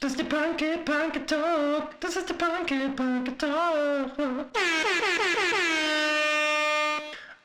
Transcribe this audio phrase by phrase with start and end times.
[0.00, 2.00] Das ist der Punky Punky Talk.
[2.00, 4.18] Das ist der Punky Punky Talk.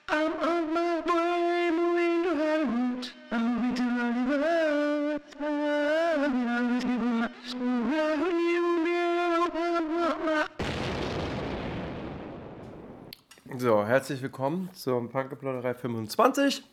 [0.08, 3.12] I'm on my way, moving to Hollywood.
[3.32, 5.22] I'm moving to Hollywood.
[13.58, 16.64] So, herzlich willkommen zum Punkeplauderei 25.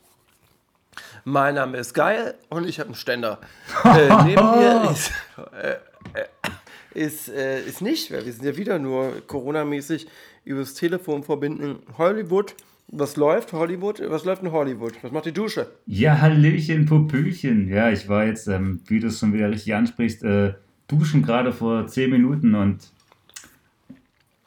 [1.25, 3.39] Mein Name ist Geil und ich habe einen Ständer.
[3.85, 5.13] äh, neben mir ist,
[5.53, 5.77] äh,
[6.19, 10.09] äh, ist, äh, ist nicht, weil wir sind ja wieder nur Corona-mäßig
[10.45, 11.77] übers Telefon verbinden.
[11.97, 12.57] Hollywood,
[12.89, 14.03] was läuft Hollywood?
[14.09, 14.95] Was läuft in Hollywood?
[15.03, 15.69] Was macht die Dusche?
[15.87, 17.69] Ja, Hallöchen, Popöchen.
[17.69, 20.55] Ja, ich war jetzt, ähm, wie du es schon wieder richtig ansprichst, äh,
[20.89, 22.91] duschen gerade vor 10 Minuten und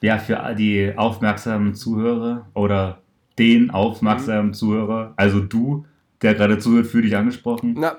[0.01, 2.99] ja, für die aufmerksamen Zuhörer oder
[3.39, 5.85] den aufmerksamen Zuhörer, also du,
[6.21, 7.75] der gerade zuhört, für dich angesprochen.
[7.77, 7.97] Na,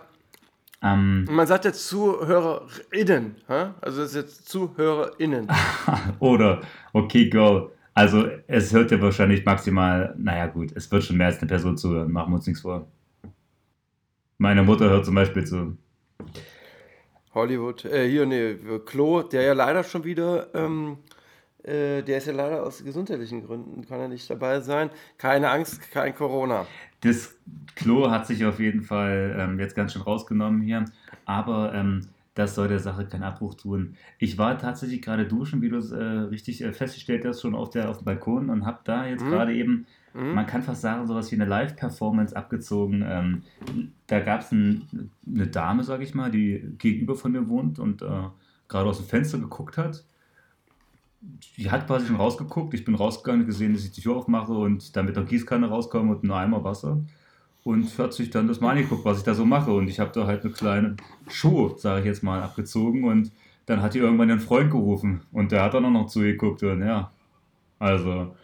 [0.83, 3.37] Ähm, man sagt jetzt ZuhörerInnen.
[3.49, 3.71] hä?
[3.81, 5.49] Also das ist jetzt ZuhörerInnen.
[6.19, 6.61] oder,
[6.93, 7.71] okay, go.
[7.95, 11.79] Also, es hört ja wahrscheinlich maximal, naja, gut, es wird schon mehr als eine Person
[11.79, 12.87] zuhören, machen wir uns nichts vor.
[14.37, 15.79] Meine Mutter hört zum Beispiel zu.
[17.33, 20.99] Hollywood, äh, hier, nee, Klo, der ja leider schon wieder, ähm,
[21.63, 24.91] äh, der ist ja leider aus gesundheitlichen Gründen, kann er nicht dabei sein.
[25.17, 26.67] Keine Angst, kein Corona.
[27.01, 27.37] Das
[27.75, 30.85] Klo hat sich auf jeden Fall ähm, jetzt ganz schön rausgenommen hier,
[31.25, 33.97] aber ähm, das soll der Sache keinen Abbruch tun.
[34.19, 37.71] Ich war tatsächlich gerade duschen, wie du es äh, richtig äh, festgestellt hast, schon auf,
[37.71, 41.31] der, auf dem Balkon und habe da jetzt gerade eben, man kann fast sagen, sowas
[41.31, 43.05] wie eine Live-Performance abgezogen.
[43.07, 43.43] Ähm,
[44.07, 48.01] da gab es ein, eine Dame, sag ich mal, die gegenüber von mir wohnt und
[48.01, 48.23] äh,
[48.67, 50.05] gerade aus dem Fenster geguckt hat.
[51.21, 52.75] Die hat quasi schon rausgeguckt.
[52.75, 56.13] Ich bin rausgegangen, gesehen, dass ich die Tür aufmache und dann mit der Gießkanne rauskomme
[56.15, 57.01] und einem Eimer Wasser.
[57.65, 59.73] Und hat sich dann das mal angeguckt, was ich da so mache.
[59.73, 60.97] Und ich habe da halt eine kleine
[61.29, 63.05] Show, sage ich jetzt mal, abgezogen.
[63.05, 63.33] Und
[63.67, 65.23] dann hat die irgendwann ihren Freund gerufen.
[65.33, 66.63] Und der hat dann auch noch zugeguckt.
[66.63, 67.11] Und ja,
[67.79, 68.35] also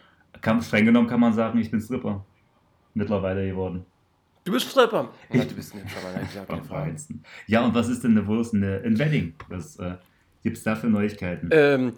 [0.41, 2.25] kann, streng genommen kann man sagen, ich bin Stripper.
[2.93, 3.85] Mittlerweile geworden.
[4.43, 5.09] Du bist Stripper.
[5.31, 6.95] Ja, du bist ein ich Am Frage.
[7.47, 8.53] Ja, und was ist denn eine Wurst?
[8.53, 9.33] Ein Wedding.
[9.47, 9.95] Was äh,
[10.43, 11.49] gibt es da für Neuigkeiten?
[11.51, 11.93] Ähm,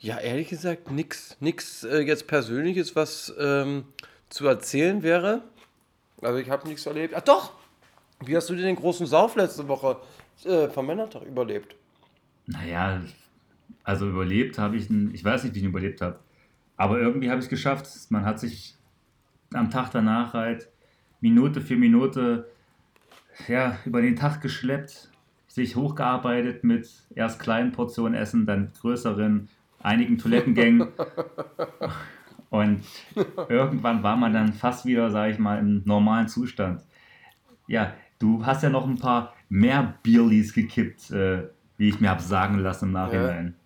[0.00, 3.84] ja, ehrlich gesagt, nix, nix äh, jetzt Persönliches, was ähm,
[4.28, 5.42] zu erzählen wäre.
[6.20, 7.14] Also ich habe nichts erlebt.
[7.16, 7.52] Ach doch!
[8.24, 9.98] Wie hast du denn den großen Sauf letzte Woche
[10.44, 11.74] äh, vom Männertag überlebt?
[12.46, 13.02] Naja,
[13.82, 16.20] also überlebt habe ich, ihn- ich weiß nicht, wie ich ihn überlebt habe.
[16.76, 17.88] Aber irgendwie habe ich es geschafft.
[18.10, 18.76] Man hat sich
[19.52, 20.68] am Tag danach halt
[21.20, 22.48] Minute für Minute
[23.48, 25.10] ja, über den Tag geschleppt,
[25.48, 29.48] sich hochgearbeitet mit erst kleinen Portionen Essen, dann größeren,
[29.84, 30.88] einigen Toilettengängen.
[32.50, 32.84] Und
[33.48, 36.82] irgendwann war man dann fast wieder, sage ich mal, im normalen Zustand.
[37.66, 42.22] Ja, du hast ja noch ein paar mehr Bierlis gekippt, äh, wie ich mir habe
[42.22, 43.56] sagen lassen im Nachhinein.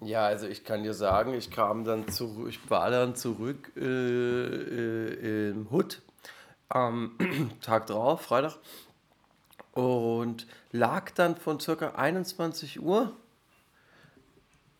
[0.00, 3.80] Ja, also ich kann dir sagen, ich kam dann zurück, ich war dann zurück äh,
[3.82, 6.02] äh, im Hut
[6.68, 7.12] am
[7.60, 8.58] Tag drauf, Freitag,
[9.72, 13.12] und lag dann von circa 21 Uhr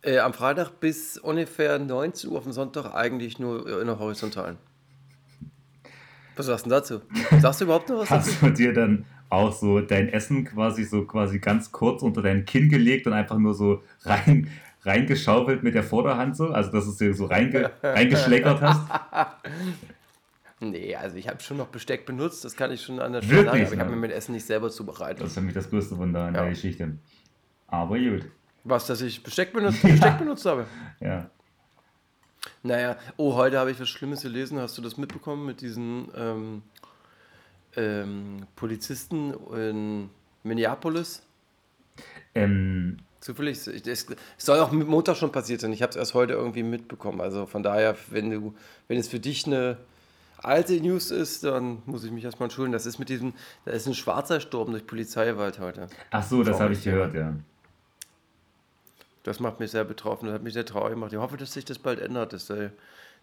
[0.03, 4.59] äh, am Freitag bis ungefähr 19 Uhr auf dem Sonntag eigentlich nur in der Horizontalen.
[6.37, 7.01] Was sagst du denn dazu?
[7.41, 8.31] Sagst du überhaupt noch was dazu?
[8.31, 12.45] Hast du dir dann auch so dein Essen quasi so quasi ganz kurz unter dein
[12.45, 14.51] Kinn gelegt und einfach nur so rein
[14.85, 18.81] reingeschaufelt mit der Vorderhand so, also dass du es dir so reinge, reingeschleckert hast?
[20.61, 23.39] Nee, also ich habe schon noch Besteck benutzt, das kann ich schon an der Stelle
[23.39, 25.21] sagen, Wirklich, aber ich habe mir mein Essen nicht selber zubereitet.
[25.21, 26.43] Das ist für mich das größte Wunder an Ja.
[26.43, 26.99] der Geschichte.
[27.67, 28.27] Aber gut,
[28.65, 30.67] Was, dass ich Besteck benutzt, Besteck benutzt habe?
[31.01, 31.31] ja.
[32.65, 34.59] Naja, oh, heute habe ich was Schlimmes gelesen.
[34.59, 36.63] Hast du das mitbekommen mit diesen ähm,
[37.77, 40.11] ähm, Polizisten in
[40.43, 41.23] Minneapolis?
[42.35, 44.07] Ähm, Zufällig, das
[44.37, 45.73] soll auch mit Montag schon passiert sein.
[45.73, 47.21] Ich habe es erst heute irgendwie mitbekommen.
[47.21, 48.55] Also von daher, wenn du,
[48.89, 49.77] wenn es für dich eine
[50.39, 52.73] alte News ist, dann muss ich mich erstmal entschuldigen.
[52.73, 53.35] Das ist mit diesem,
[53.65, 55.87] da ist ein Schwarzer gestorben durch Polizeigewalt heute.
[56.11, 57.35] ach so, das habe ich gehört, ja.
[59.23, 61.13] Das macht mich sehr betroffen, das hat mich sehr traurig gemacht.
[61.13, 62.71] Ich hoffe, dass sich das bald ändert, dass äh,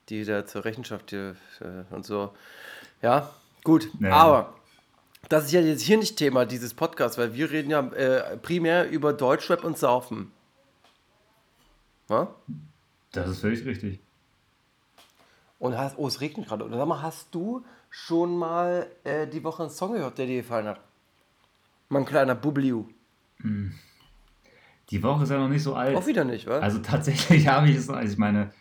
[0.07, 2.34] die da zur Rechenschaft hier, äh, und so.
[3.01, 3.90] Ja, gut.
[4.00, 4.12] Ja.
[4.13, 4.54] Aber
[5.28, 8.90] das ist ja jetzt hier nicht Thema dieses Podcasts, weil wir reden ja äh, primär
[8.90, 10.31] über Deutschrap und Saufen.
[12.10, 12.34] Ja?
[13.12, 14.00] Das ist völlig richtig.
[15.60, 16.63] Und hast, oh, es regnet gerade.
[16.63, 20.42] Oder sag mal, hast du schon mal äh, die Woche einen Song gehört, der dir
[20.42, 20.80] gefallen hat?
[21.90, 22.86] Mein kleiner Bubliu.
[24.89, 25.95] Die Woche ist ja noch nicht so alt.
[25.95, 26.59] Auch wieder nicht, wa?
[26.59, 28.51] Also tatsächlich habe ich es, also ich meine,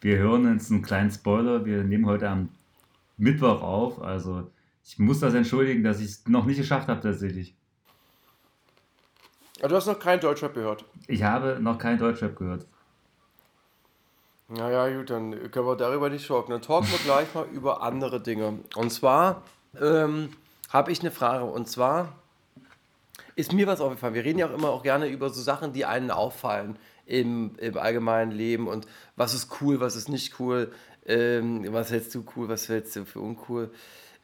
[0.00, 2.48] wir hören jetzt einen kleinen Spoiler, wir nehmen heute am
[3.16, 4.50] Mittwoch auf, also
[4.84, 7.54] ich muss das entschuldigen, dass ich es noch nicht geschafft habe tatsächlich.
[9.60, 10.84] Aber du hast noch keinen Deutschrap gehört.
[11.06, 12.66] Ich habe noch keinen Deutschrap gehört.
[14.48, 16.50] Naja, gut, dann können wir darüber nicht talken.
[16.50, 18.58] Dann talken wir gleich mal über andere Dinge.
[18.74, 19.42] Und zwar
[19.80, 20.30] ähm,
[20.70, 21.44] habe ich eine Frage.
[21.44, 22.19] Und zwar
[23.40, 24.14] ist mir was aufgefallen.
[24.14, 27.76] Wir reden ja auch immer auch gerne über so Sachen, die einen auffallen im, im
[27.76, 30.72] allgemeinen Leben und was ist cool, was ist nicht cool,
[31.06, 33.72] ähm, was hältst du cool, was hältst du für uncool.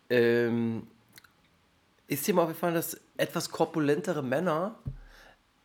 [0.09, 0.87] Ähm,
[2.07, 4.79] ist dir mal aufgefallen, dass etwas korpulentere Männer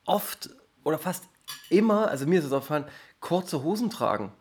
[0.06, 0.50] oft
[0.84, 1.26] oder fast
[1.70, 2.86] immer, also mir ist es aufgefallen,
[3.20, 4.32] kurze Hosen tragen?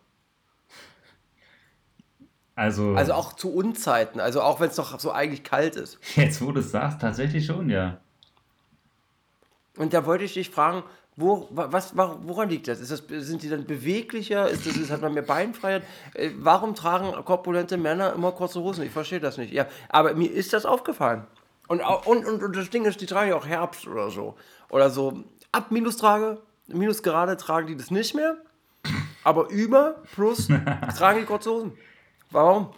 [2.55, 5.99] Also, Also auch zu Unzeiten, also auch wenn es doch so eigentlich kalt ist.
[6.15, 7.99] jetzt wo du es sagst, tatsächlich schon, ja.
[9.77, 10.83] Und da wollte ich dich fragen,
[11.15, 12.79] wo, wa- was, wa- woran liegt das?
[12.87, 13.03] Das?
[13.07, 14.49] Sind die dann beweglicher?
[14.49, 15.83] Ist das, hat man mehr Beinfreiheit?
[16.13, 18.83] Äh, Warum tragen korpulente Männer immer kurze Hosen?
[18.85, 19.53] Ich verstehe das nicht.
[19.53, 21.25] Ja, aber mir ist das aufgefallen.
[21.67, 24.35] Und, und, und, und das Ding ist, die tragen ja auch Herbst oder so.
[24.69, 28.37] Oder so ab Minustrage, Minusgerade tragen die das nicht mehr.
[29.23, 30.47] Aber über plus
[30.97, 31.77] tragen die kurze Hosen.
[32.31, 32.71] Warum?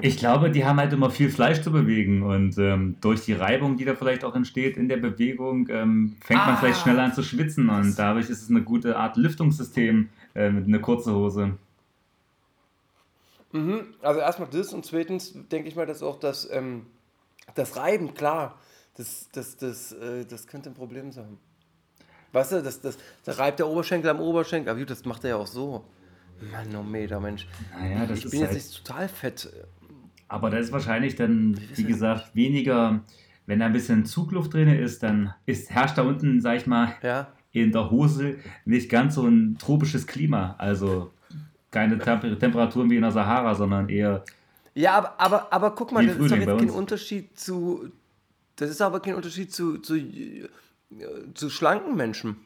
[0.00, 3.76] Ich glaube, die haben halt immer viel Fleisch zu bewegen und ähm, durch die Reibung,
[3.76, 6.56] die da vielleicht auch entsteht in der Bewegung, ähm, fängt man Ah.
[6.56, 10.66] vielleicht schneller an zu schwitzen und dadurch ist es eine gute Art Lüftungssystem äh, mit
[10.66, 11.56] einer kurzen Hose.
[13.52, 13.94] Mhm.
[14.02, 16.86] Also erstmal das und zweitens denke ich mal, dass auch das, ähm,
[17.54, 18.58] das Reiben, klar,
[18.96, 21.38] das, das, das, äh, das könnte ein Problem sein.
[22.32, 25.30] Weißt du, das, das, da reibt der Oberschenkel am Oberschenkel, aber gut, das macht er
[25.30, 25.84] ja auch so.
[26.50, 27.46] Manometer, Mensch.
[27.78, 29.52] Naja, das ich ist bin halt, jetzt nicht total fett.
[30.34, 33.00] Aber da ist wahrscheinlich dann, wie gesagt, weniger,
[33.46, 36.94] wenn da ein bisschen Zugluft drin ist, dann ist, herrscht da unten, sag ich mal,
[37.02, 37.28] Ja?
[37.52, 40.56] in der Hose nicht ganz so ein tropisches Klima.
[40.58, 41.12] Also
[41.70, 44.24] keine Temper Temperaturen wie in der Sahara, sondern eher
[44.74, 46.70] Ja, aber, aber, aber guck mal, das ist doch jetzt kein.
[46.70, 47.92] Unterschied zu.
[48.56, 50.48] Das ist aber kein Unterschied zu, zu, äh,
[51.34, 52.36] zu schlanken Menschen.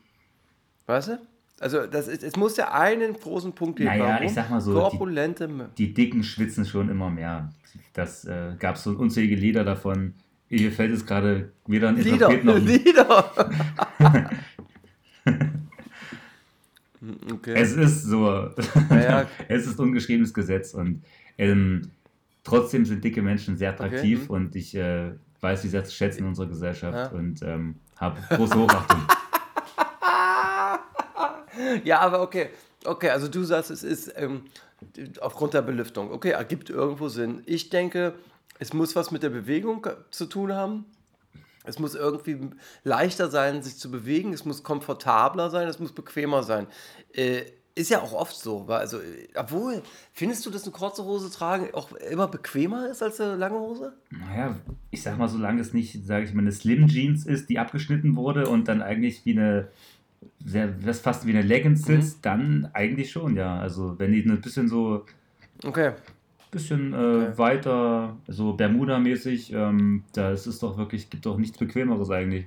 [0.87, 1.19] Weißt du?
[1.61, 3.89] Also das ist, es muss ja einen großen Punkt geben.
[3.91, 4.27] Naja, Warum?
[4.27, 7.53] ich sag mal so, die- Korpulente M- die Dicken schwitzen schon immer mehr.
[7.95, 10.15] Das äh, gab es so unzählige Lieder davon.
[10.51, 13.33] Mir fällt es gerade weder ein Lieder, noch ein Lieder.
[17.33, 17.53] okay.
[17.55, 18.27] Es ist so.
[18.91, 19.27] Ja, ja.
[19.49, 21.03] es ist ungeschriebenes Gesetz und
[21.37, 21.91] ähm,
[22.45, 24.35] trotzdem sind dicke Menschen sehr attraktiv mhm.
[24.35, 27.19] und ich äh, weiß sie sehr zu schätzen in unserer Gesellschaft Ja.
[27.19, 29.01] und ähm, habe große Hochachtung.
[31.85, 32.51] ja, aber okay.
[32.85, 34.43] Okay, also du sagst, es ist ähm,
[35.21, 36.13] aufgrund der Belüftung.
[36.13, 37.43] Okay, ergibt irgendwo Sinn.
[37.45, 38.15] Ich denke,
[38.59, 40.85] es muss was mit der Bewegung zu tun haben.
[41.65, 42.39] Es muss irgendwie
[42.85, 44.33] leichter sein, sich zu bewegen.
[44.33, 45.69] Es muss komfortabler sein.
[45.69, 46.67] Es muss bequemer sein.
[47.13, 47.43] Äh,
[47.79, 48.67] ist ja auch oft so.
[48.67, 49.83] Also, äh, obwohl,
[50.13, 53.93] findest du, dass eine kurze Hose tragen auch immer bequemer ist als eine lange Hose?
[54.11, 54.57] Naja,
[54.91, 58.17] ich sag mal, solange es nicht, sage ich mal, eine Slim Jeans ist, die abgeschnitten
[58.17, 59.69] wurde und dann eigentlich wie eine,
[60.45, 62.01] sehr, das fast wie eine Leggings Mhm.
[62.01, 63.59] sitzt, dann eigentlich schon, ja.
[63.59, 65.05] Also wenn die ein bisschen so,
[65.65, 65.93] Okay.
[66.51, 67.39] bisschen äh, Okay.
[67.39, 72.47] weiter, so Bermuda-mäßig, ähm, da ist es doch wirklich, gibt doch nichts Bequemeres eigentlich.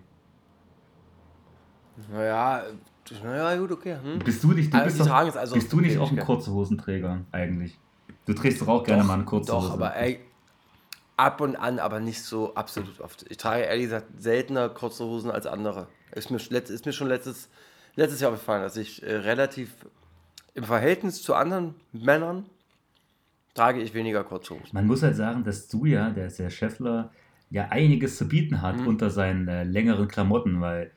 [2.09, 2.63] Naja,
[3.23, 3.97] naja, gut, okay.
[4.01, 4.19] Hm.
[4.19, 7.25] Bist du nicht, du Also bist, doch, also bist du nicht auch ein kurze Hosenträger
[7.31, 7.79] eigentlich?
[8.25, 9.73] Du trägst doch auch gerne mal eine kurze Doch, Hose.
[9.73, 10.19] aber ey,
[11.17, 13.25] ab und an, aber nicht so absolut oft.
[13.29, 15.87] Ich trage ehrlich gesagt seltener kurze Hosen als andere.
[16.13, 17.49] Ist mir, ist mir schon letztes,
[17.95, 19.69] letztes Jahr aufgefallen, dass ich äh, relativ
[20.53, 22.45] im Verhältnis zu anderen Männern
[23.53, 24.69] trage ich weniger kurze Hosen.
[24.73, 27.11] Man muss halt sagen, dass du ja, der ist der Scheffler,
[27.49, 28.87] ja einiges zu bieten hat Mhm.
[28.87, 30.91] unter seinen äh, längeren Klamotten, weil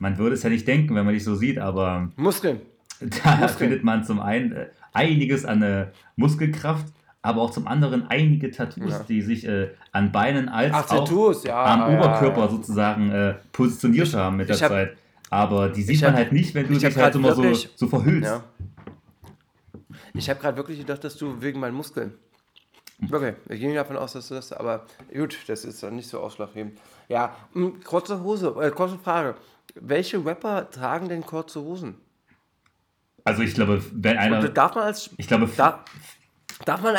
[0.00, 2.60] man würde es ja nicht denken, wenn man dich so sieht, aber Muskeln.
[3.00, 3.48] da Muskeln.
[3.58, 5.86] findet man zum einen äh, einiges an äh,
[6.16, 6.86] Muskelkraft,
[7.22, 9.02] aber auch zum anderen einige Tattoos, Ja.
[9.08, 11.64] die sich äh, an Beinen als Ach, auch Tattoos, ja.
[11.64, 14.96] am ja, Oberkörper sozusagen äh, positioniert haben mit der ich hab- Zeit.
[15.32, 17.42] Aber die sieht ich man hab- halt nicht, wenn du ich dich halt immer so,
[17.42, 18.40] wirklich- so verhüllst.
[20.14, 22.14] Ich habe gerade wirklich gedacht, dass du wegen meinen Muskeln.
[23.10, 24.84] Okay, ich gehe davon aus, dass du das, aber
[25.14, 26.78] gut, das ist dann nicht so ausschlaggebend.
[27.08, 29.36] Ja, mh, kurze Hose, äh, kurze Frage.
[29.74, 31.94] Welche Rapper tragen denn kurze Hosen?
[33.24, 35.84] Also ich glaube, wenn einer, Und darf man als ich glaube, da,
[36.64, 36.96] darf man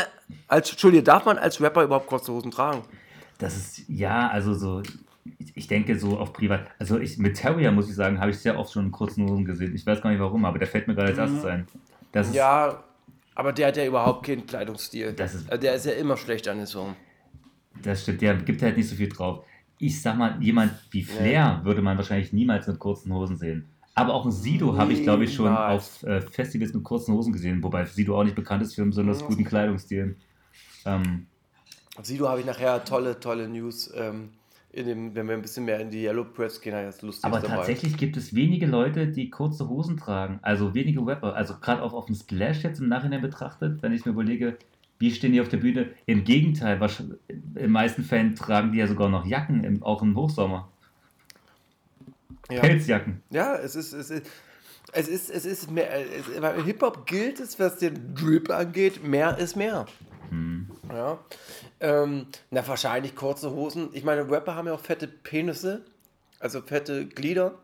[0.47, 2.83] als Entschuldige, darf man als Rapper überhaupt kurze Hosen tragen?
[3.37, 4.81] Das ist, ja, also so,
[5.55, 8.57] ich- denke so auf Privat, also ich, mit Terrier muss ich sagen, habe ich sehr
[8.59, 9.73] oft schon in kurzen Hosen gesehen.
[9.75, 11.67] Ich weiß gar nicht warum, aber der fällt mir gerade als erstes ein.
[12.11, 12.37] Das ist, Mhm.
[12.37, 12.83] Ja,
[13.35, 15.13] aber der hat ja überhaupt keinen Kleidungsstil.
[15.13, 16.95] Das ist- der ist ja immer schlecht angezogen.
[17.83, 19.43] das stimmt, der gibt halt nicht so viel drauf.
[19.79, 23.67] Ich sag mal, jemand wie Flair würde man wahrscheinlich niemals mit kurzen Hosen sehen.
[23.93, 27.33] Aber auch ein Sido habe ich, glaube ich, schon auf äh, Festivals mit kurzen Hosen
[27.33, 30.15] gesehen, wobei Sido auch nicht bekannt ist für einen besonders guten Kleidungsstil.
[30.85, 31.27] Ähm,
[32.01, 33.91] Sido habe ich nachher tolle, tolle News.
[33.95, 34.29] Ähm,
[34.73, 37.41] in dem, wenn wir ein bisschen mehr in die Yellow Press gehen, das lustig Aber
[37.41, 37.57] dabei.
[37.57, 40.39] tatsächlich gibt es wenige Leute, die kurze Hosen tragen.
[40.43, 41.35] Also wenige Rapper.
[41.35, 44.57] Also gerade auch auf dem Splash jetzt im Nachhinein betrachtet, wenn ich mir überlege,
[44.99, 45.89] wie stehen die auf der Bühne?
[46.05, 50.15] Im Gegenteil, was, in meisten Fällen tragen die ja sogar noch Jacken, im, auch im
[50.15, 50.70] Hochsommer.
[52.49, 52.61] Ja.
[52.61, 53.21] Pelzjacken.
[53.29, 54.25] Ja, es ist, es ist,
[54.93, 59.55] es ist, es ist mehr, es, Hip-Hop gilt es, was den Drip angeht, mehr ist
[59.55, 59.85] mehr.
[60.29, 60.67] Hm.
[60.89, 61.19] Ja.
[61.79, 63.89] Ähm, na, wahrscheinlich kurze Hosen.
[63.93, 65.81] Ich meine, Rapper haben ja auch fette Penisse,
[66.39, 67.55] also fette Glieder.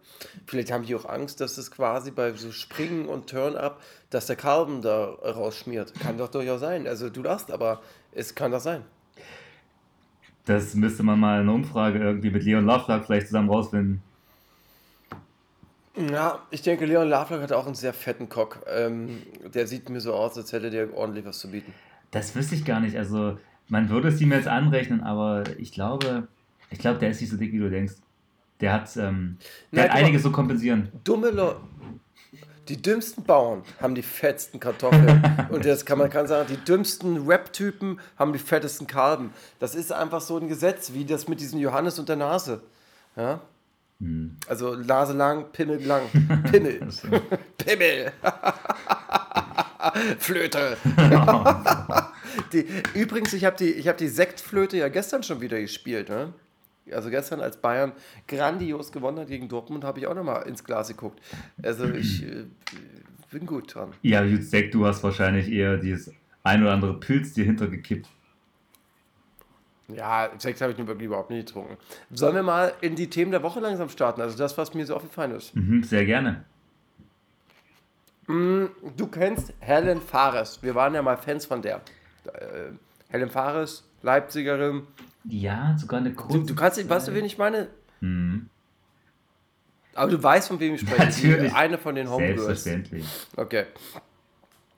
[0.46, 4.36] Vielleicht haben die auch Angst, dass es quasi bei so Springen und Turn-Up, dass der
[4.36, 5.94] Carbon da rausschmiert.
[6.00, 6.88] Kann doch durchaus sein.
[6.88, 7.82] Also du darfst, aber
[8.12, 8.84] es kann doch sein.
[10.46, 14.02] Das müsste man mal in einer Umfrage irgendwie mit Leon Lovelock vielleicht zusammen rausfinden.
[15.98, 18.64] Ja, ich denke, Leon Lovelock hat auch einen sehr fetten Cock.
[18.68, 19.24] Ähm,
[19.54, 21.74] der sieht mir so aus, als hätte der ordentlich was zu bieten.
[22.12, 22.98] Das wüsste ich gar nicht.
[22.98, 23.38] Also,
[23.68, 26.28] man würde es ihm jetzt anrechnen, aber ich glaube,
[26.70, 27.96] ich glaube, der ist nicht so dick, wie du denkst.
[28.62, 29.38] Der hat, ähm,
[29.72, 30.90] der Nein, hat einiges zu so kompensieren.
[31.04, 31.60] Dumme Leute.
[32.70, 35.24] Die dümmsten Bauern haben die fettsten Kartoffeln.
[35.50, 39.32] und jetzt kann man kann sagen, die dümmsten Rap-Typen haben die fettesten Kalben.
[39.60, 42.62] Das ist einfach so ein Gesetz, wie das mit diesem Johannes und der Nase.
[43.16, 43.40] Ja?
[44.00, 44.38] Hm.
[44.48, 46.04] Also Nase lang, Pimmel lang.
[46.52, 46.80] Pimmel.
[47.58, 48.12] Pimmel.
[50.20, 50.78] Flöte.
[52.54, 56.10] die, übrigens, ich habe die, hab die Sektflöte ja gestern schon wieder gespielt.
[56.10, 56.34] Ne?
[56.92, 57.94] Also gestern, als Bayern
[58.28, 61.20] grandios gewonnen hat gegen Dortmund, habe ich auch nochmal ins Glas geguckt.
[61.62, 62.46] Also ich äh,
[63.32, 63.94] bin gut dran.
[64.02, 66.12] Ja, Sekt, du hast wahrscheinlich eher dieses
[66.44, 68.08] ein oder andere Pilz dir hintergekippt.
[69.90, 71.78] Ja, Sekt habe ich überhaupt nicht getrunken.
[72.12, 74.22] Sollen wir mal in die Themen der Woche langsam starten?
[74.22, 75.56] Also das, was mir so aufgefallen ist.
[75.56, 76.44] Mhm, sehr gerne.
[78.28, 78.66] Mm,
[78.98, 80.62] du kennst Helen Fares.
[80.62, 81.78] Wir waren ja mal Fans von der.
[82.26, 82.72] Äh,
[83.10, 84.84] Helen Fares, Leipzigerin.
[85.24, 86.40] Ja, sogar eine kurze.
[86.40, 86.90] Du, du kannst, Zeit.
[86.90, 87.70] weißt du, wen ich meine?
[88.02, 88.50] Mhm.
[89.96, 91.28] Aber du weißt, von wem ich spreche.
[91.28, 91.54] Natürlich.
[91.56, 92.44] Eine von den Homegirls.
[92.44, 93.06] Selbstverständlich.
[93.38, 93.66] Okay.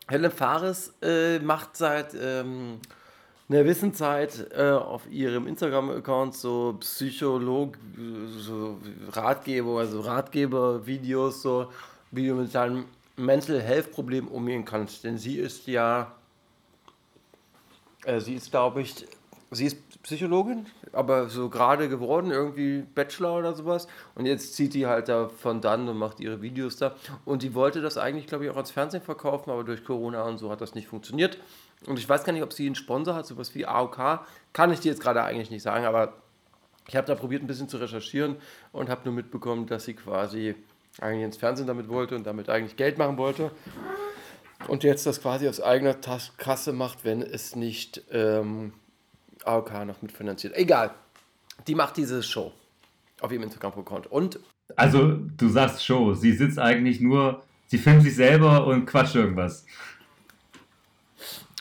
[0.07, 2.79] Helen Fares äh, macht seit ähm,
[3.49, 7.77] einer Wissenzeit äh, auf ihrem Instagram-Account so Psycholog,
[8.37, 8.77] so
[9.11, 11.71] Ratgeber, also Ratgeber-Videos, so
[12.11, 12.85] wie du mit deinem
[13.17, 15.03] Mental Health Problem umgehen kannst.
[15.03, 16.11] Denn sie ist ja,
[18.05, 19.07] äh, sie ist, glaube ich,
[19.49, 23.87] sie ist Psychologin, aber so gerade geworden, irgendwie Bachelor oder sowas.
[24.13, 26.95] Und jetzt zieht die halt da von dann und macht ihre Videos da.
[27.25, 30.37] Und die wollte das eigentlich, glaube ich, auch ans Fernsehen verkaufen, aber durch Corona und
[30.37, 31.39] so hat das nicht funktioniert.
[31.85, 34.21] Und ich weiß gar nicht, ob sie einen Sponsor hat, sowas wie AOK.
[34.53, 36.13] Kann ich dir jetzt gerade eigentlich nicht sagen, aber
[36.87, 38.35] ich habe da probiert, ein bisschen zu recherchieren
[38.71, 40.55] und habe nur mitbekommen, dass sie quasi
[40.99, 43.51] eigentlich ins Fernsehen damit wollte und damit eigentlich Geld machen wollte.
[44.67, 45.95] Und jetzt das quasi aus eigener
[46.37, 48.73] Kasse macht, wenn es nicht ähm,
[49.45, 50.55] AOK noch mitfinanziert.
[50.55, 50.91] Egal.
[51.67, 52.51] Die macht diese Show
[53.21, 54.07] auf ihrem Instagram-Account.
[54.07, 54.39] Und.
[54.75, 56.13] Also, du sagst Show.
[56.13, 59.65] Sie sitzt eigentlich nur, sie filmt sich selber und quatscht irgendwas.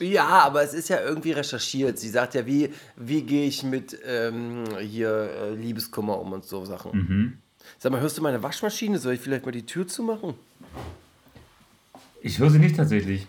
[0.00, 1.98] Ja, aber es ist ja irgendwie recherchiert.
[1.98, 6.64] Sie sagt ja, wie, wie gehe ich mit ähm, hier äh, Liebeskummer um und so
[6.64, 6.92] Sachen.
[6.92, 7.38] Mhm.
[7.78, 8.98] Sag mal, hörst du meine Waschmaschine?
[8.98, 10.34] Soll ich vielleicht mal die Tür zumachen?
[12.20, 13.26] Ich höre sie nicht tatsächlich.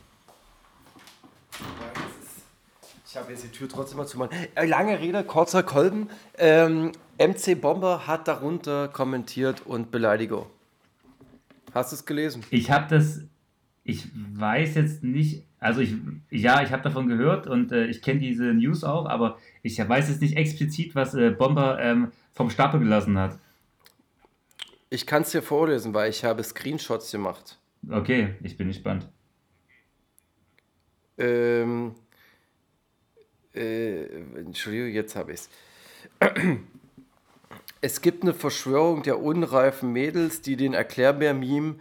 [3.08, 4.38] Ich habe jetzt die Tür trotzdem mal zumachen.
[4.54, 6.10] Äh, lange Rede, kurzer Kolben.
[6.38, 10.46] Ähm, MC Bomber hat darunter kommentiert und Beleidigung.
[11.74, 12.44] Hast du es gelesen?
[12.52, 13.22] Ich habe das,
[13.84, 15.94] ich weiß jetzt nicht, also ich,
[16.30, 20.10] ja, ich habe davon gehört und äh, ich kenne diese News auch, aber ich weiß
[20.10, 23.38] jetzt nicht explizit, was äh, Bomber ähm, vom Stapel gelassen hat.
[24.90, 27.60] Ich kann es dir vorlesen, weil ich habe Screenshots gemacht.
[27.90, 29.08] Okay, ich bin gespannt.
[31.18, 31.96] Ähm,
[33.54, 34.04] äh,
[34.36, 35.50] Entschuldigung, jetzt habe ich es.
[37.82, 41.76] Es gibt eine Verschwörung der unreifen Mädels, die den Erklärbär-Meme,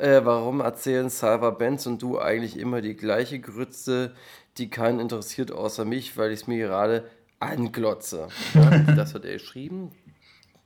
[0.00, 4.14] äh, warum erzählen Salva Benz und du eigentlich immer die gleiche Grütze,
[4.58, 7.04] die keinen interessiert außer mich, weil ich es mir gerade
[7.38, 8.28] anglotze.
[8.54, 9.90] Ja, das hat er geschrieben.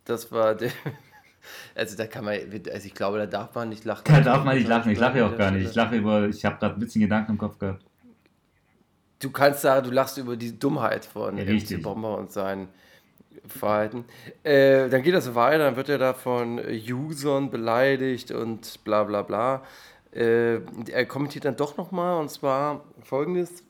[0.04, 0.70] Das war der.
[1.74, 2.38] Also da kann man,
[2.72, 4.04] also ich glaube, da darf man nicht lachen.
[4.06, 5.68] Da darf man nicht lachen, ich lache ja auch gar nicht.
[5.68, 7.84] Ich lache über, ich habe gerade ein bisschen Gedanken im Kopf gehabt.
[9.18, 12.68] Du kannst sagen, du lachst über die Dummheit von ja, MC Bomber und sein
[13.46, 14.04] Verhalten.
[14.42, 19.22] Äh, dann geht das weiter, dann wird er da von Usern beleidigt und bla bla
[19.22, 19.62] bla.
[20.12, 20.60] Äh,
[20.90, 23.62] er kommentiert dann doch nochmal und zwar folgendes.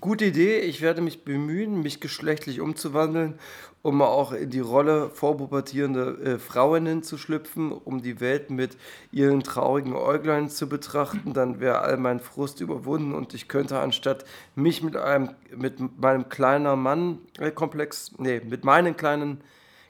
[0.00, 3.38] Gute Idee, ich werde mich bemühen, mich geschlechtlich umzuwandeln
[3.82, 8.76] um auch in die Rolle vorpubertierende äh, Frauen zu schlüpfen, um die Welt mit
[9.10, 14.24] ihren traurigen Äuglein zu betrachten, dann wäre all mein Frust überwunden und ich könnte anstatt
[14.54, 19.40] mich mit einem mit meinem kleinen Mann äh, Komplex, nee, mit meinen kleinen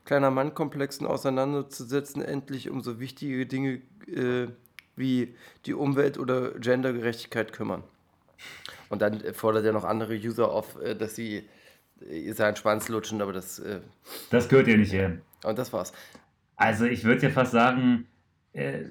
[0.05, 4.49] kleiner Mann-Komplexen auseinanderzusetzen, endlich um so wichtige Dinge äh,
[4.97, 5.35] wie
[5.67, 7.83] die Umwelt oder Gendergerechtigkeit kümmern.
[8.89, 11.43] Und dann fordert er noch andere User auf, äh, dass sie äh,
[12.33, 13.59] seinen Schwanz lutschen, aber das.
[13.59, 13.81] Äh,
[14.31, 15.23] das gehört ja nicht hin.
[15.45, 15.93] Und das war's.
[16.57, 18.07] Also, ich würde ja fast sagen,
[18.53, 18.85] äh,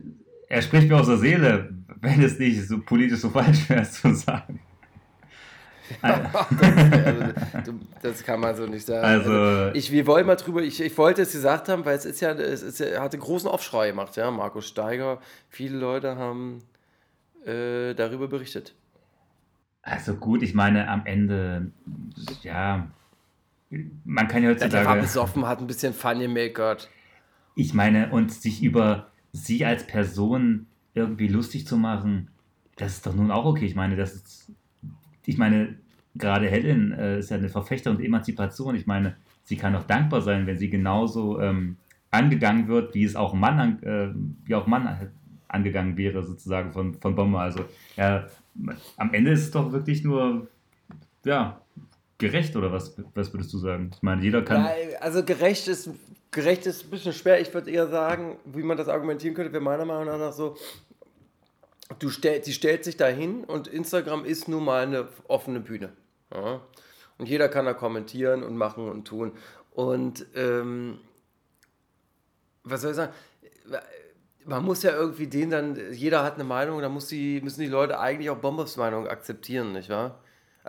[0.48, 1.70] er spricht mir aus der Seele,
[2.02, 4.60] wenn es nicht so politisch so falsch wäre, zu sagen.
[6.02, 7.34] also,
[8.02, 9.06] das kann man so nicht sagen.
[9.06, 12.06] Also, also ich, wir wollen mal drüber, ich, ich wollte es gesagt haben, weil es
[12.06, 15.20] ist ja, es ist ja, hatte großen Aufschrei gemacht, ja, Markus Steiger.
[15.50, 16.60] Viele Leute haben
[17.46, 18.76] äh, darüber berichtet.
[19.82, 21.72] Also gut, ich meine, am Ende,
[22.44, 22.88] ja,
[24.06, 24.84] man kann ja heutzutage...
[24.84, 26.90] Der war besoffen, hat ein bisschen Funny gemacht.
[27.56, 32.30] Ich meine, und sich über sie als Person irgendwie lustig zu machen,
[32.76, 33.66] das ist doch nun auch okay.
[33.66, 34.52] Ich meine, das ist
[35.30, 35.76] ich meine,
[36.16, 38.74] gerade Helen äh, ist ja eine Verfechterin und Emanzipation.
[38.74, 41.78] Ich meine, sie kann auch dankbar sein, wenn sie genauso ähm,
[42.10, 44.10] angegangen wird, wie es auch Mann, an, äh,
[44.46, 45.12] wie auch Mann
[45.48, 47.42] angegangen wäre, sozusagen von, von Bomber.
[47.42, 48.26] Also, ja,
[48.98, 50.48] am Ende ist es doch wirklich nur,
[51.24, 51.62] ja,
[52.20, 53.90] gerecht oder was, was würdest du sagen?
[53.96, 54.66] Ich meine, jeder kann.
[54.66, 55.90] Ja, also gerecht ist,
[56.30, 57.42] gerecht ist ein bisschen schwer.
[57.42, 60.56] Ich würde eher sagen, wie man das argumentieren könnte, wäre meiner Meinung nach so,
[61.98, 65.94] du stell, sie stellt sich dahin und Instagram ist nun mal eine offene Bühne.
[66.32, 66.62] Ja?
[67.18, 69.32] Und jeder kann da kommentieren und machen und tun.
[69.72, 71.00] Und ähm,
[72.64, 73.14] was soll ich sagen?
[74.46, 77.68] Man muss ja irgendwie den dann, jeder hat eine Meinung, da muss die, müssen die
[77.68, 80.20] Leute eigentlich auch Bombers Meinung akzeptieren, nicht wahr?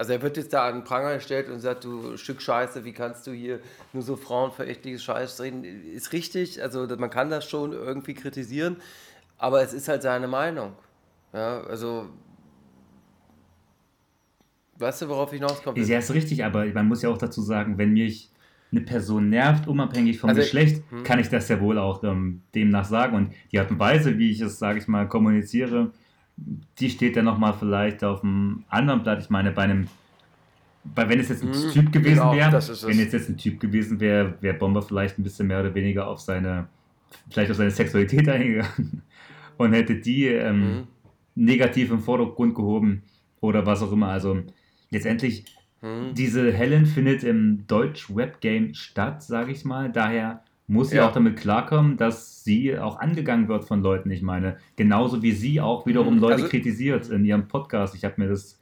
[0.01, 2.93] Also er wird jetzt da an den Pranger gestellt und sagt, du Stück Scheiße, wie
[2.93, 3.61] kannst du hier
[3.93, 5.63] nur so frauenverächtliches Scheiß reden?
[5.63, 8.77] Ist richtig, also man kann das schon irgendwie kritisieren,
[9.37, 10.73] aber es ist halt seine Meinung.
[11.35, 12.09] Ja, also.
[14.79, 15.77] Weißt du, worauf ich hinauskommt?
[15.77, 18.31] Ja, ist richtig, aber man muss ja auch dazu sagen, wenn mich
[18.73, 21.05] eine Person nervt, unabhängig vom also, Geschlecht, hm.
[21.05, 23.17] kann ich das ja wohl auch ähm, demnach sagen.
[23.17, 25.93] Und die Art und Weise, wie ich es, sage ich mal, kommuniziere,
[26.79, 29.21] die steht dann nochmal vielleicht auf einem anderen Blatt.
[29.21, 29.89] Ich meine, bei einem,
[30.85, 33.61] weil wenn es jetzt ein hm, Typ gewesen genau, wäre, wenn es jetzt ein Typ
[33.61, 36.69] gewesen wäre, wäre Bomber vielleicht ein bisschen mehr oder weniger auf seine,
[37.31, 39.03] vielleicht auf seine Sexualität eingegangen
[39.57, 40.87] und hätte die ähm, hm
[41.35, 43.03] negativ im Vordergrund gehoben
[43.41, 44.09] oder was auch immer.
[44.09, 44.43] Also
[44.91, 45.45] letztendlich,
[45.81, 46.15] hm.
[46.15, 49.91] diese Helen findet im Deutsch-Web-Game statt, sage ich mal.
[49.91, 51.09] Daher muss sie ja.
[51.09, 54.11] auch damit klarkommen, dass sie auch angegangen wird von Leuten.
[54.11, 56.21] Ich meine, genauso wie sie auch wiederum hm.
[56.21, 57.95] Leute also, kritisiert in ihrem Podcast.
[57.97, 58.61] Ich habe mir das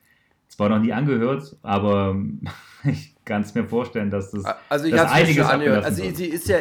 [0.48, 2.16] zwar noch nie angehört, aber
[2.84, 5.84] ich kann es mir vorstellen, dass das also ich dass einiges angehört.
[5.84, 6.58] Also sie, sie ist ja,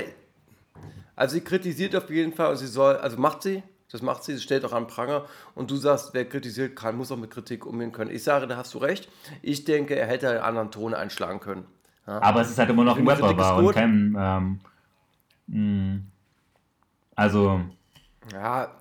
[1.16, 4.36] also sie kritisiert auf jeden Fall, und sie soll, also macht sie, das macht sie,
[4.36, 5.28] sie stellt auch an Pranger.
[5.56, 8.12] Und du sagst, wer kritisiert kann, muss auch mit Kritik umgehen können.
[8.12, 9.08] Ich sage, da hast du recht.
[9.42, 11.64] Ich denke, er hätte einen anderen Ton einschlagen können.
[12.06, 12.22] Ja.
[12.22, 14.14] Aber es ist halt immer noch ein Rapper war und kein.
[14.18, 14.60] Ähm, hm.
[17.16, 17.62] Also.
[18.34, 18.78] Ja,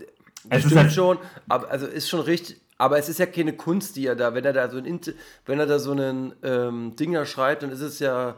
[0.51, 2.61] es ist halt schon, aber also ist schon richtig.
[2.79, 5.01] Aber es ist ja keine Kunst, die er da, wenn er da so ein,
[5.47, 8.35] wenn er da so einen ähm, Dinger schreibt, dann ist es ja, äh,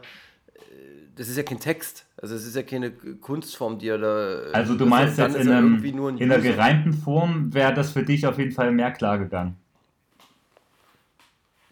[1.15, 2.05] das ist ja kein Text.
[2.15, 4.51] Also es ist ja keine Kunstform, die er da.
[4.53, 8.25] Also du meinst jetzt in, einem, ein in einer gereimten Form wäre das für dich
[8.25, 9.57] auf jeden Fall mehr klar gegangen.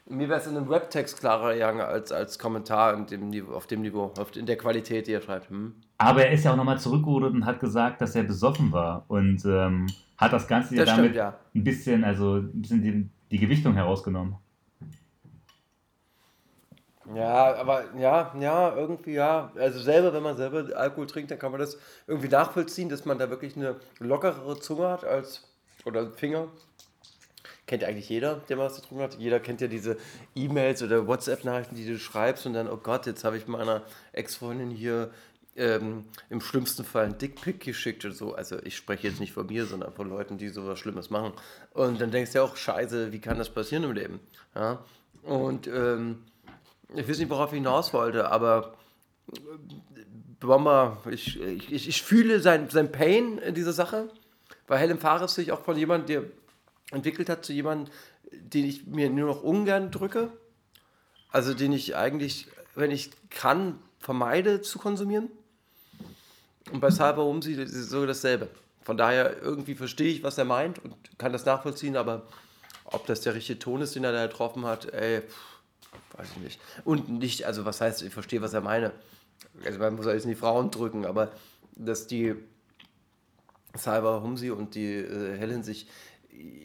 [0.09, 3.81] Mir wäre es in einem Webtext klarer gegangen als als Kommentar in dem auf dem
[3.81, 5.49] Niveau, auf, in der Qualität, die er schreibt.
[5.49, 5.75] Hm.
[5.97, 9.43] Aber er ist ja auch nochmal zurückgerudert und hat gesagt, dass er besoffen war und
[9.45, 11.37] ähm, hat das Ganze das ja damit ja.
[11.53, 14.37] ein bisschen, also ein bisschen die, die Gewichtung herausgenommen.
[17.15, 19.51] Ja, aber ja, ja, irgendwie ja.
[19.55, 23.17] Also selber, wenn man selber Alkohol trinkt, dann kann man das irgendwie nachvollziehen, dass man
[23.17, 25.47] da wirklich eine lockerere Zunge hat als
[25.85, 26.47] oder Finger.
[27.67, 29.19] Kennt ja eigentlich jeder, der was getrunken hat.
[29.19, 29.97] Jeder kennt ja diese
[30.35, 34.71] E-Mails oder WhatsApp-Nachrichten, die du schreibst und dann, oh Gott, jetzt habe ich meiner Ex-Freundin
[34.71, 35.11] hier
[35.57, 38.33] ähm, im schlimmsten Fall ein Dickpick geschickt und so.
[38.33, 41.33] Also ich spreche jetzt nicht von mir, sondern von Leuten, die sowas Schlimmes machen.
[41.73, 44.19] Und dann denkst du ja auch, scheiße, wie kann das passieren im Leben?
[44.55, 44.83] Ja?
[45.23, 46.23] Und ähm,
[46.95, 48.75] ich weiß nicht, worauf ich hinaus wollte, aber
[49.33, 49.39] äh,
[50.39, 54.09] Bomber, ich, ich, ich fühle sein, sein Pain in dieser Sache,
[54.67, 56.31] weil Helen Fares sich auch von jemandem, der
[56.91, 57.93] entwickelt hat, zu jemandem,
[58.31, 60.31] den ich mir nur noch ungern drücke.
[61.29, 65.29] Also den ich eigentlich, wenn ich kann, vermeide zu konsumieren.
[66.71, 68.49] Und bei Cyber um sie so dasselbe.
[68.83, 72.25] Von daher irgendwie verstehe ich, was er meint und kann das nachvollziehen, aber
[72.85, 75.57] ob das der richtige Ton ist, den er da getroffen hat, ey, pff,
[76.17, 76.61] weiß ich nicht.
[76.85, 78.91] Und nicht, also was heißt, ich verstehe, was er meine.
[79.65, 81.31] Also man muss ja jetzt nicht Frauen drücken, aber
[81.75, 82.35] dass die
[83.77, 85.87] Cyber Humsi und die äh, Helen sich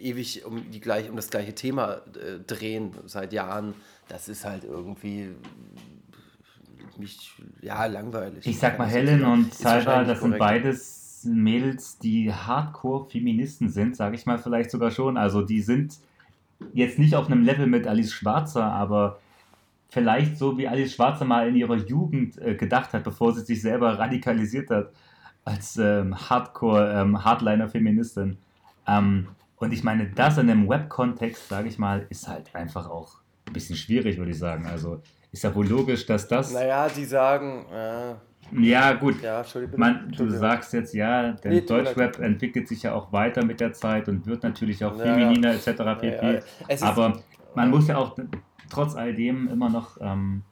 [0.00, 3.74] ewig um, die gleich, um das gleiche Thema äh, drehen seit Jahren,
[4.08, 5.30] das ist halt irgendwie
[6.98, 8.46] mich, ja, langweilig.
[8.46, 14.26] Ich sag mal, Helen und Salva, das sind beides Mädels, die Hardcore-Feministen sind, sage ich
[14.26, 15.16] mal vielleicht sogar schon.
[15.16, 15.96] Also die sind
[16.74, 19.18] jetzt nicht auf einem Level mit Alice Schwarzer, aber
[19.88, 23.62] vielleicht so wie Alice Schwarzer mal in ihrer Jugend äh, gedacht hat, bevor sie sich
[23.62, 24.90] selber radikalisiert hat
[25.44, 28.38] als ähm, Hardcore, ähm, Hardliner-Feministin.
[28.86, 29.28] Ähm,
[29.62, 33.52] und ich meine, das in einem Web-Kontext, sage ich mal, ist halt einfach auch ein
[33.52, 34.66] bisschen schwierig, würde ich sagen.
[34.66, 36.52] Also ist ja wohl logisch, dass das.
[36.52, 37.64] Naja, die sagen.
[37.72, 38.14] Äh
[38.60, 39.22] ja, gut.
[39.22, 39.44] Ja,
[39.76, 43.72] Man, du sagst jetzt, ja, der nee, Deutschrap entwickelt sich ja auch weiter mit der
[43.72, 45.54] Zeit und wird natürlich auch femininer ja.
[45.54, 46.00] etc.
[46.00, 46.40] pp.
[46.68, 47.22] Ja, Aber
[47.54, 48.16] man muss ja auch
[48.68, 50.42] trotz all dem immer noch ähm,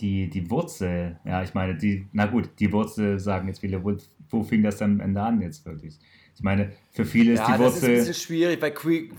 [0.00, 3.96] die, die Wurzel, ja, ich meine, die, na gut, die Wurzel sagen jetzt viele, wo,
[4.28, 6.00] wo fing das dann am Ende an jetzt wirklich?
[6.36, 7.64] Ich meine, für viele ist ja, die Wurzel.
[7.64, 9.12] Das ist ein bisschen schwierig, weil Quick.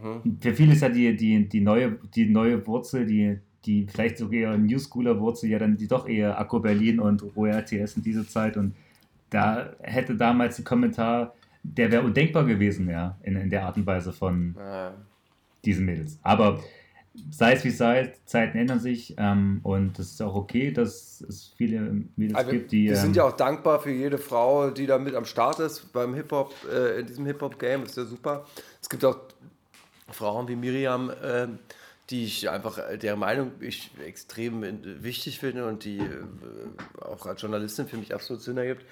[0.00, 0.38] Hm.
[0.40, 4.40] Für viele ist ja die, die, die, neue, die neue Wurzel, die, die vielleicht sogar
[4.40, 8.02] eher New Schooler Wurzel, ja dann die doch eher Akku Berlin und Rohe RTS in
[8.02, 8.56] dieser Zeit.
[8.56, 8.74] Und
[9.30, 13.86] da hätte damals ein Kommentar, der wäre undenkbar gewesen, ja, in, in der Art und
[13.86, 14.94] Weise von ja.
[15.64, 16.18] diesen Mädels.
[16.22, 16.60] Aber
[17.30, 21.52] sei es wie sei, Zeiten ändern sich ähm, und es ist auch okay, dass es
[21.56, 22.88] viele Mädels also, gibt, die.
[22.88, 25.92] Wir sind ähm, ja auch dankbar für jede Frau, die da mit am Start ist
[25.92, 28.44] beim Hip-Hop, äh, in diesem Hip-Hop-Game, ist ja super.
[28.80, 29.18] Es gibt auch
[30.10, 31.48] Frauen wie Miriam, äh,
[32.10, 34.62] die ich einfach, äh, deren Meinung ich extrem
[35.02, 36.24] wichtig finde und die äh,
[37.00, 38.84] auch als Journalistin für mich absolut Sinn ergibt.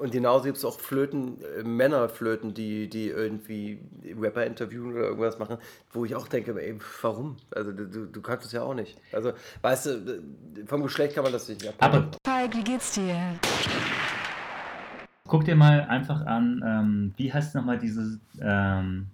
[0.00, 3.80] Und genauso gibt es auch Flöten, äh, Männerflöten, die, die irgendwie
[4.18, 5.58] Rapper interviewen oder irgendwas machen,
[5.92, 7.36] wo ich auch denke, ey, warum?
[7.54, 8.98] Also du, du kannst es ja auch nicht.
[9.12, 10.22] Also, weißt du,
[10.64, 13.14] vom Geschlecht kann man das nicht Aber Falk, wie geht's dir?
[15.26, 19.08] Guck dir mal einfach an, ähm, wie heißt nochmal diese, ähm,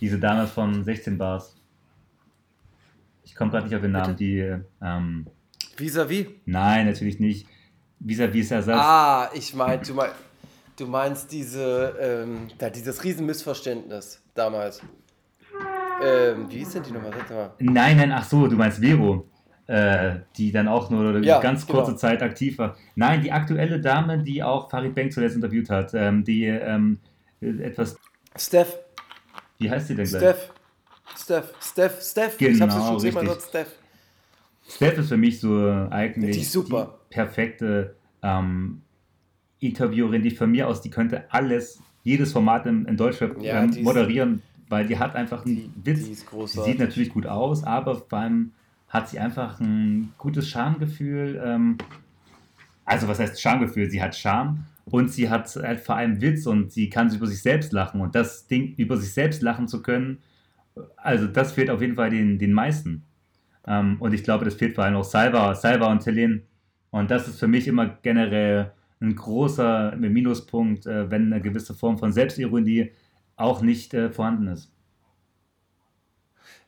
[0.00, 1.56] diese Dame von 16 Bars?
[3.22, 4.64] Ich komme gerade nicht auf den Namen, Bitte?
[4.80, 4.82] die.
[4.82, 5.26] Ähm,
[5.76, 6.26] Vis-à-vis?
[6.26, 6.34] -vis?
[6.46, 7.46] Nein, natürlich nicht
[8.00, 8.80] vis-à-vis Ersatz.
[8.80, 10.10] Ah, ich meine, du, mein,
[10.76, 14.80] du meinst diese, ähm, da, dieses Riesenmissverständnis damals.
[16.02, 17.10] Ähm, wie ist denn die nochmal?
[17.10, 17.52] mal.
[17.58, 19.26] Nein, nein, ach so, du meinst Vero.
[19.66, 21.98] Äh, die dann auch nur ja, ganz kurze genau.
[21.98, 22.76] Zeit aktiv war.
[22.96, 26.98] Nein, die aktuelle Dame, die auch Farid Bank zuletzt interviewt hat, ähm, die ähm,
[27.40, 27.96] etwas.
[28.36, 28.78] Steph.
[29.58, 30.20] Wie heißt sie denn gleich?
[30.20, 30.52] Steph.
[31.16, 31.54] Steph.
[31.60, 32.02] Steph.
[32.02, 32.38] Steph.
[32.38, 33.42] Genau, ich hab's schon richtig.
[33.48, 33.68] Steph.
[34.68, 38.82] Steph ist für mich so eigentlich die, die perfekte ähm,
[39.58, 43.82] Interviewerin, die von mir aus, die könnte alles, jedes Format in, in Deutschland ja, ähm,
[43.82, 46.04] moderieren, weil die hat einfach einen die, Witz.
[46.04, 48.52] Die sie sieht natürlich gut aus, aber vor allem
[48.88, 51.40] hat sie einfach ein gutes Schamgefühl.
[51.44, 51.76] Ähm,
[52.84, 53.90] also was heißt Schamgefühl?
[53.90, 57.42] Sie hat Charme und sie hat halt vor allem Witz und sie kann über sich
[57.42, 60.18] selbst lachen und das Ding über sich selbst lachen zu können,
[60.96, 63.04] also das fehlt auf jeden Fall den, den meisten.
[63.66, 66.42] Ähm, und ich glaube, das fehlt vor allem auch Salva, Salva und Helene.
[66.90, 71.98] Und das ist für mich immer generell ein großer Minuspunkt, äh, wenn eine gewisse Form
[71.98, 72.92] von Selbstironie
[73.36, 74.72] auch nicht äh, vorhanden ist.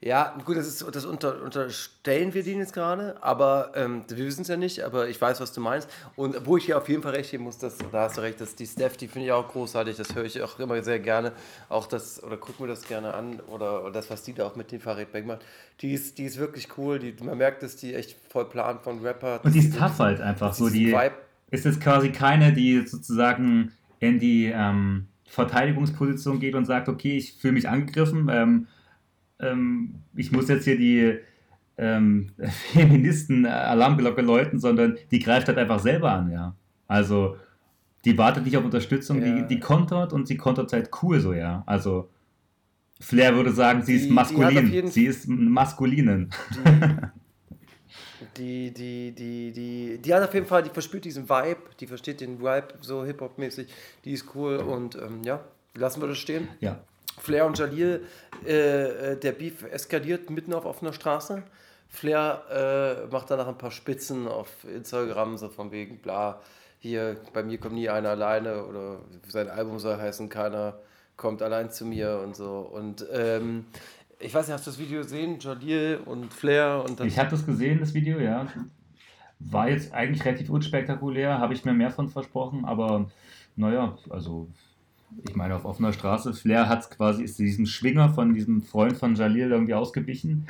[0.04, 4.42] Ja, gut, das, ist, das unter, unterstellen wir denen jetzt gerade, aber ähm, wir wissen
[4.42, 5.88] es ja nicht, aber ich weiß, was du meinst.
[6.16, 8.40] Und wo ich hier auf jeden Fall recht geben muss, dass, da hast du recht,
[8.40, 11.30] dass die Steph, die finde ich auch großartig, das höre ich auch immer sehr gerne,
[11.68, 14.56] auch das, oder gucken wir das gerne an, oder, oder das, was die da auch
[14.56, 15.44] mit dem Farid Beck macht,
[15.80, 19.02] die ist, die ist wirklich cool, die, man merkt, dass die echt voll Plan von
[19.02, 19.40] Rapper.
[19.44, 21.14] Und die ist tough halt einfach so, die Vibe.
[21.52, 27.34] ist jetzt quasi keine, die sozusagen in die ähm, Verteidigungsposition geht und sagt, okay, ich
[27.34, 28.66] fühle mich angegriffen, ähm,
[29.42, 31.18] ähm, ich muss jetzt hier die
[31.76, 32.30] ähm,
[32.72, 36.54] Feministen-Alarmglocke läuten, sondern die greift halt einfach selber an, ja.
[36.86, 37.36] Also
[38.04, 39.34] die wartet nicht auf Unterstützung, ja.
[39.34, 41.62] die, die kontert und sie kontert halt cool so, ja.
[41.66, 42.08] Also
[43.00, 44.88] Flair würde sagen, sie die, ist maskulin.
[44.88, 46.30] Sie ist maskulinen.
[48.36, 52.20] Die, die, die, die, die hat auf jeden Fall, die verspürt diesen Vibe, die versteht
[52.20, 53.68] den Vibe so Hip-Hop-mäßig,
[54.04, 56.48] die ist cool und ähm, ja, lassen wir das stehen.
[56.60, 56.82] Ja.
[57.18, 58.04] Flair und Jalil,
[58.46, 61.42] äh, äh, der Beef eskaliert mitten auf offener Straße.
[61.88, 66.40] Flair äh, macht danach ein paar Spitzen auf Instagram, so von wegen, bla,
[66.78, 70.78] hier, bei mir kommt nie einer alleine oder sein Album soll heißen, keiner
[71.16, 72.58] kommt allein zu mir und so.
[72.58, 73.66] Und ähm,
[74.18, 76.84] ich weiß nicht, hast du das Video gesehen, Jalil und Flair?
[76.88, 78.46] Und ich habe das gesehen, das Video, ja.
[79.38, 83.10] War jetzt eigentlich relativ unspektakulär, habe ich mir mehr von versprochen, aber
[83.56, 84.48] naja, also
[85.28, 86.34] ich meine, auf offener Straße.
[86.34, 90.46] Flair hat quasi, ist diesem Schwinger von diesem Freund von Jalil irgendwie ausgebichen.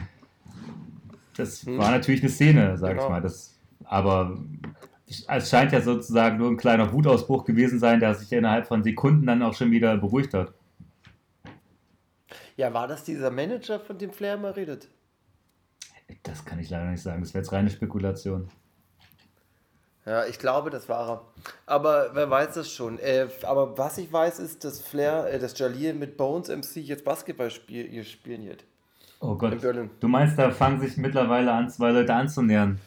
[1.36, 1.78] Das hm.
[1.78, 3.04] war natürlich eine Szene, sag genau.
[3.04, 3.20] ich mal.
[3.20, 4.38] Das, aber
[5.06, 9.26] es scheint ja sozusagen nur ein kleiner Wutausbruch gewesen sein, der sich innerhalb von Sekunden
[9.26, 10.52] dann auch schon wieder beruhigt hat.
[12.56, 14.88] Ja, war das dieser Manager, von dem Flair mal redet?
[16.22, 17.22] Das kann ich leider nicht sagen.
[17.22, 18.48] Das wäre jetzt reine Spekulation.
[20.04, 21.20] Ja, ich glaube, das war er.
[21.66, 22.98] Aber wer weiß das schon.
[22.98, 27.04] Äh, aber was ich weiß, ist, dass Flair, äh, dass Jalil mit Bones MC jetzt
[27.04, 28.64] Basketball spiel, spielen wird.
[29.20, 29.56] Oh Gott.
[30.00, 32.80] Du meinst, da fangen sich mittlerweile an, zwei Leute anzunähern.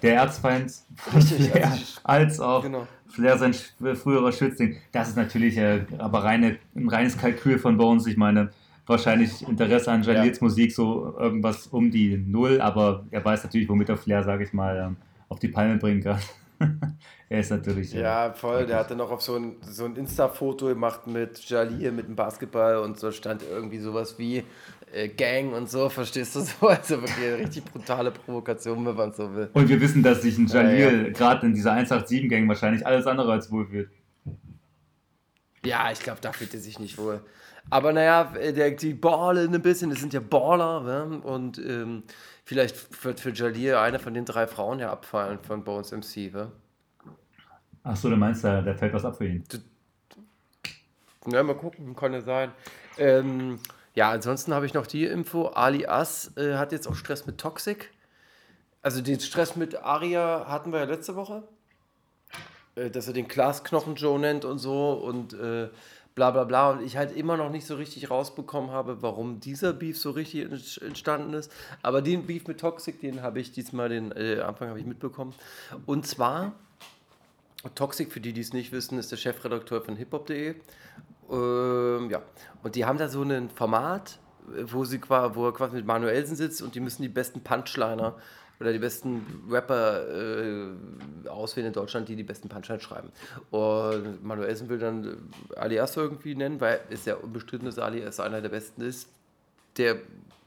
[0.00, 0.72] Der Erzfeind
[1.14, 2.86] Richtig, Flair, also als auch genau.
[3.06, 3.54] Flair sein
[3.94, 4.78] früherer Schützling.
[4.92, 8.06] Das ist natürlich äh, aber reine, ein reines Kalkül von Bones.
[8.06, 8.50] Ich meine,
[8.86, 10.44] wahrscheinlich Interesse an Jalils ja.
[10.44, 14.52] Musik so irgendwas um die Null, aber er weiß natürlich, womit er Flair, sage ich
[14.52, 14.96] mal, ähm,
[15.28, 16.20] auf die Palme bringen kann.
[17.28, 17.92] er ist natürlich.
[17.92, 18.66] Ja, voll.
[18.66, 22.78] Der hatte noch auf so ein, so ein Insta-Foto gemacht mit Jalil mit dem Basketball
[22.78, 24.44] und so stand irgendwie sowas wie
[24.92, 26.68] äh, Gang und so, verstehst du so?
[26.68, 29.50] Also wirklich eine richtig brutale Provokation, wenn man so will.
[29.52, 31.08] Und wir wissen, dass sich ein Jalil ja, ja.
[31.10, 33.90] gerade in dieser 187-Gang wahrscheinlich alles andere als wohl fühlt.
[35.64, 37.20] Ja, ich glaube, da fühlt er sich nicht wohl.
[37.68, 41.18] Aber naja, der, die ballen ein bisschen, das sind ja Baller, ne?
[41.18, 42.04] und ähm,
[42.46, 46.50] vielleicht wird für Jalil eine von den drei Frauen ja abfallen von Bones MC, ne?
[47.82, 49.44] Achso, du meinst, da, da fällt was ab für ihn.
[51.26, 52.52] Ja, mal gucken, kann ja sein.
[52.98, 53.60] Ähm,
[53.94, 55.48] ja, ansonsten habe ich noch die Info.
[55.48, 57.90] Ali As äh, hat jetzt auch Stress mit Toxic.
[58.82, 61.42] Also den Stress mit Aria hatten wir ja letzte Woche.
[62.76, 65.68] Äh, dass er den Glasknochen Joe nennt und so und äh,
[66.16, 66.70] bla bla bla.
[66.72, 70.82] Und ich halt immer noch nicht so richtig rausbekommen habe, warum dieser Beef so richtig
[70.82, 71.52] entstanden ist.
[71.82, 75.34] Aber den Beef mit Toxic, den habe ich diesmal, den äh, Anfang habe ich mitbekommen.
[75.84, 76.54] Und zwar,
[77.76, 80.56] Toxic, für die, die es nicht wissen, ist der Chefredakteur von hiphop.de.
[81.30, 82.22] Ähm, ja,
[82.62, 84.18] und die haben da so ein Format,
[84.66, 88.14] wo, sie, wo er quasi mit Manuelsen sitzt und die müssen die besten Punchliner
[88.58, 93.10] oder die besten Rapper äh, auswählen in Deutschland, die die besten Punchlines schreiben.
[93.50, 98.48] Und Manuelsen will dann Alias irgendwie nennen, weil es ja unbestritten ist, Alias einer der
[98.48, 99.08] besten ist,
[99.76, 99.96] der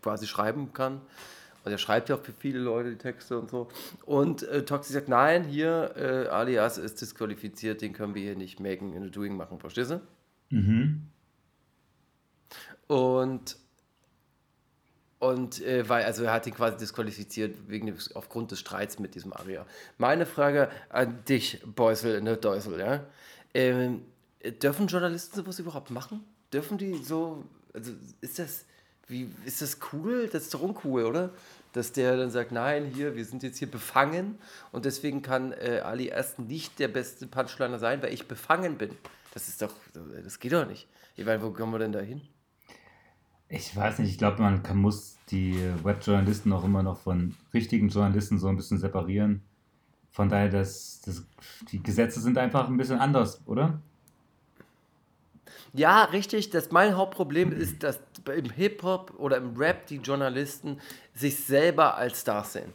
[0.01, 1.01] quasi schreiben kann.
[1.65, 3.67] Und er schreibt ja auch für viele Leute die Texte und so.
[4.05, 8.59] Und äh, Toxi sagt, nein, hier, äh, Alias ist disqualifiziert, den können wir hier nicht
[8.59, 10.01] making in the doing machen, verstehst du?
[10.49, 11.09] Mhm.
[12.87, 13.57] Und
[15.19, 19.15] und äh, weil, also er hat ihn quasi disqualifiziert wegen des, aufgrund des Streits mit
[19.15, 19.65] diesem Aria.
[19.97, 23.05] Meine Frage an dich, Beusel, ne, Deusel, ja.
[23.53, 24.03] Ähm,
[24.63, 26.23] dürfen Journalisten sowas überhaupt machen?
[26.53, 28.65] Dürfen die so, also ist das,
[29.07, 30.29] wie, ist das cool?
[30.31, 31.31] Das ist doch uncool, oder?
[31.73, 34.37] Dass der dann sagt, nein, hier, wir sind jetzt hier befangen
[34.71, 38.95] und deswegen kann äh, Ali erst nicht der beste Punchliner sein, weil ich befangen bin.
[39.33, 39.73] Das ist doch,
[40.23, 40.87] das geht doch nicht.
[41.17, 42.21] Ich meine, wo kommen wir denn da hin?
[43.49, 47.89] Ich weiß nicht, ich glaube, man kann, muss die Webjournalisten auch immer noch von richtigen
[47.89, 49.41] Journalisten so ein bisschen separieren.
[50.11, 51.23] Von daher, das, das,
[51.71, 53.81] die Gesetze sind einfach ein bisschen anders, oder?
[55.73, 56.51] Ja, richtig.
[56.51, 57.99] Das, mein Hauptproblem ist, dass
[58.35, 60.79] im Hip-Hop oder im Rap die Journalisten
[61.15, 62.73] sich selber als Stars sehen.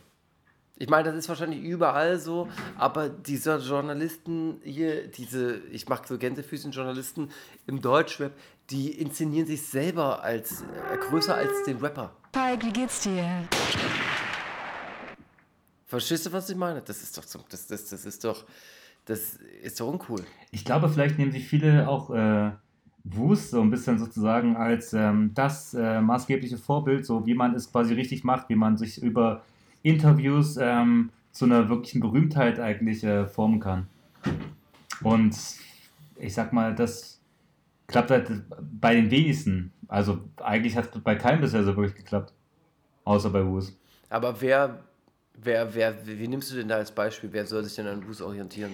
[0.77, 6.19] Ich meine, das ist wahrscheinlich überall so, aber diese Journalisten hier, diese, ich mag so
[6.19, 7.31] Gänsefüßchen-Journalisten
[7.69, 8.33] im Deutschrap,
[8.71, 12.13] die inszenieren sich selber als äh, größer als den Rapper.
[12.33, 13.49] Pike, wie geht's dir?
[15.87, 16.81] Verstehst du, was ich meine?
[16.81, 18.45] Das ist doch, so, das, das, das ist doch,
[19.05, 20.25] das ist doch uncool.
[20.51, 22.51] Ich glaube, vielleicht nehmen sich viele auch äh,
[23.05, 27.71] Wust so ein bisschen sozusagen als ähm, das äh, maßgebliche Vorbild, so wie man es
[27.71, 29.43] quasi richtig macht, wie man sich über
[29.83, 33.87] Interviews ähm, zu einer wirklichen Berühmtheit eigentlich äh, formen kann.
[35.03, 35.37] Und
[36.17, 37.14] ich sag mal, das
[37.87, 38.31] klappt halt
[38.81, 39.73] bei den wenigsten.
[39.89, 42.33] Also eigentlich hat es bei keinem bisher so wirklich geklappt.
[43.05, 43.77] Außer bei Wus.
[44.09, 44.85] Aber wer,
[45.35, 47.31] wer, wer, wie nimmst du denn da als Beispiel?
[47.33, 48.73] Wer soll sich denn an Wus orientieren?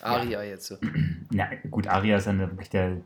[0.00, 0.50] Aria ja.
[0.50, 0.78] jetzt.
[1.30, 3.02] Na gut, Aria ist dann wirklich der,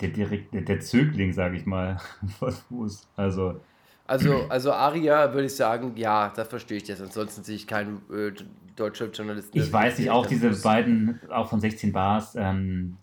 [0.00, 1.98] der, der, der Zögling, sage ich mal,
[2.38, 3.06] von Wus.
[3.16, 3.60] Also
[4.06, 7.00] also, also Aria würde ich sagen, ja, da verstehe ich das.
[7.00, 8.32] Ansonsten sehe ich keinen äh,
[8.76, 9.56] deutschen Journalisten.
[9.56, 12.98] Ich weiß nicht, auch diese beiden, auch von 16 Bars, ähm,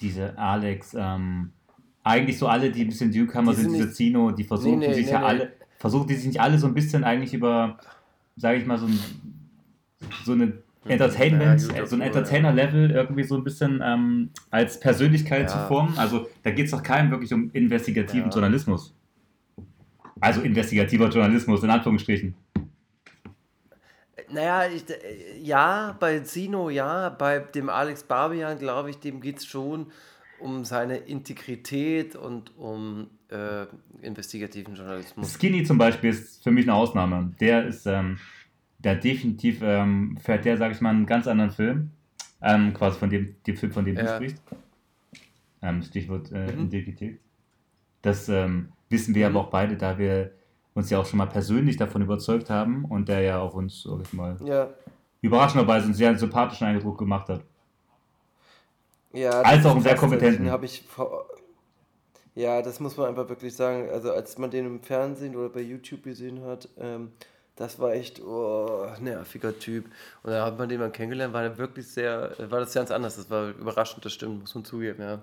[0.00, 1.50] diese Alex, ähm,
[2.04, 4.94] eigentlich so alle, die ein bisschen Newcomer die sind, diese Zino, die versuchen nee, nee,
[4.94, 7.78] sich nee, ja alle, versuchen die sich nicht alle so ein bisschen eigentlich über,
[8.36, 8.98] sage ich mal, so, ein,
[10.24, 10.52] so eine
[10.84, 15.48] Entertainment, ja, so ein Entertainer-Level irgendwie so ein bisschen ähm, als Persönlichkeit ja.
[15.48, 15.98] zu formen.
[15.98, 18.30] Also da geht es doch keinem wirklich um investigativen ja.
[18.30, 18.94] Journalismus.
[20.20, 22.34] Also investigativer Journalismus, in Anführungsstrichen.
[24.30, 29.38] Naja, ich, äh, ja, bei Zino ja, bei dem Alex Barbian, glaube ich, dem geht
[29.38, 29.86] es schon
[30.40, 33.66] um seine Integrität und um äh,
[34.02, 35.34] investigativen Journalismus.
[35.34, 37.32] Skinny zum Beispiel ist für mich eine Ausnahme.
[37.40, 38.18] Der ist, ähm,
[38.78, 41.90] der definitiv ähm, fährt der, sage ich mal, einen ganz anderen Film.
[42.42, 44.02] Ähm, quasi von dem, dem Film, von dem ja.
[44.02, 44.42] du sprichst.
[45.62, 46.60] Ähm, Stichwort äh, mhm.
[46.60, 47.20] Integrität.
[48.02, 49.36] Das ähm, wissen wir mhm.
[49.36, 50.32] aber auch beide, da wir
[50.76, 54.00] uns ja auch schon mal persönlich davon überzeugt haben und der ja auf uns, sag
[54.02, 54.68] ich mal, ja.
[55.22, 57.40] überraschenderweise einen sehr sympathischen Eindruck gemacht hat.
[59.12, 60.50] Ja, als auch einen sehr kompetenten.
[60.50, 60.84] habe ich
[62.34, 63.88] ja, das muss man einfach wirklich sagen.
[63.90, 67.12] Also als man den im Fernsehen oder bei YouTube gesehen hat, ähm,
[67.56, 69.86] das war echt oh, nerviger Typ.
[70.22, 73.16] Und da hat man den mal kennengelernt, war er wirklich sehr, war das ganz anders.
[73.16, 75.22] Das war überraschend, das stimmt, muss man zugeben, ja.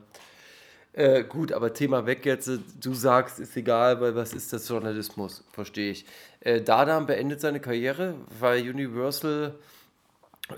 [0.94, 2.50] Äh, gut, aber Thema weg jetzt.
[2.80, 5.44] Du sagst, ist egal, weil was ist das Journalismus?
[5.52, 6.06] Verstehe ich.
[6.40, 9.56] Äh, Dadam beendet seine Karriere, weil Universal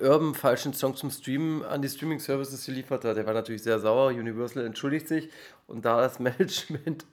[0.01, 3.17] Urban falschen Song zum Streamen an die Streaming-Services geliefert hat.
[3.17, 4.07] Der war natürlich sehr sauer.
[4.09, 5.29] Universal entschuldigt sich
[5.67, 7.05] und da das Management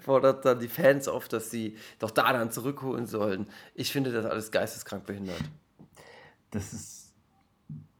[0.00, 3.46] fordert dann die Fans auf, dass sie doch da dann zurückholen sollen.
[3.74, 5.42] Ich finde das alles geisteskrank behindert.
[6.50, 7.12] Das ist.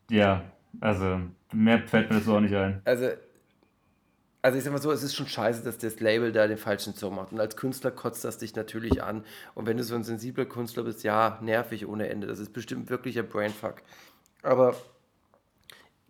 [0.08, 0.44] Ja,
[0.80, 1.20] also
[1.52, 2.80] mehr fällt mir das auch nicht ein.
[2.84, 3.10] Also,
[4.46, 6.94] also ich sag mal so, es ist schon scheiße, dass das Label da den falschen
[6.94, 7.32] Song macht.
[7.32, 9.24] Und als Künstler kotzt das dich natürlich an.
[9.56, 12.28] Und wenn du so ein sensibler Künstler bist, ja, nervig ohne Ende.
[12.28, 13.82] Das ist bestimmt wirklich ein Brainfuck.
[14.44, 14.76] Aber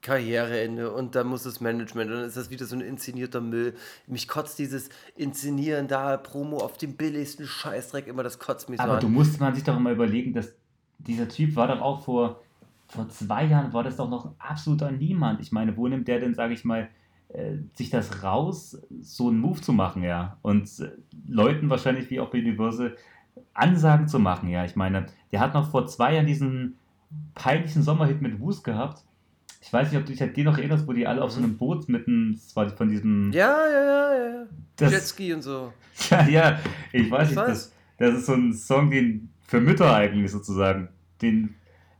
[0.02, 3.74] Karriereende und dann muss das Management und dann ist das wieder so ein inszenierter Müll.
[4.06, 8.84] Mich kotzt dieses Inszenieren da, Promo auf dem billigsten Scheißdreck immer, das kotzt mich so
[8.84, 9.00] Aber an.
[9.00, 10.52] du musst man sich doch mal überlegen, dass
[10.98, 12.42] dieser Typ war doch auch vor,
[12.86, 15.40] vor zwei Jahren, war das doch noch absoluter Niemand.
[15.40, 16.90] Ich meine, wo nimmt der denn, sage ich mal,
[17.74, 20.38] sich das raus, so einen Move zu machen, ja?
[20.42, 20.90] Und äh,
[21.28, 22.96] Leuten wahrscheinlich wie auch bei Universal
[23.52, 24.64] Ansagen zu machen, ja?
[24.64, 26.76] Ich meine, der hat noch vor zwei Jahren diesen
[27.34, 29.06] peinlichen Sommerhit mit Woost gehabt
[29.66, 31.38] ich weiß nicht, ob du dich an den noch erinnerst, wo die alle auf so
[31.38, 33.32] einem Boot mitten, das war von diesem.
[33.32, 34.46] Ja, ja, ja, ja.
[34.76, 35.72] Das, Jetski und so.
[36.10, 36.60] Ja, ja,
[36.92, 37.36] ich weiß ich nicht.
[37.36, 37.48] Weiß.
[37.48, 40.88] Das, das ist so ein Song, den für Mütter eigentlich sozusagen.
[41.20, 41.56] Den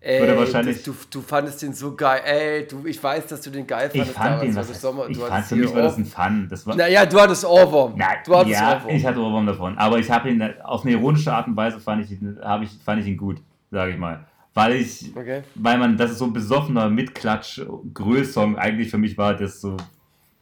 [0.06, 0.84] Ey, würde wahrscheinlich.
[0.84, 2.20] du, du fandest den so geil.
[2.24, 4.10] Ey, du, ich weiß, dass du den geil fandest.
[4.10, 6.46] Ich fand den, was Sommer, ich fand, für mich war das ein Fun.
[6.48, 7.94] Das war, naja, du hattest Ohrwurm.
[7.96, 8.94] Na, du hattest ja, Ohrwurm.
[8.94, 9.76] ich hatte Ohrwurm davon.
[9.76, 13.06] Aber ich habe ihn auf eine ironische Art und Weise fand ich, ich, fand ich
[13.08, 13.38] ihn gut,
[13.70, 14.24] sage ich mal
[14.56, 15.42] weil ich, okay.
[15.54, 17.60] weil man, das ist so ein besoffener Mitklatsch
[17.92, 19.76] Größsong eigentlich für mich war, das so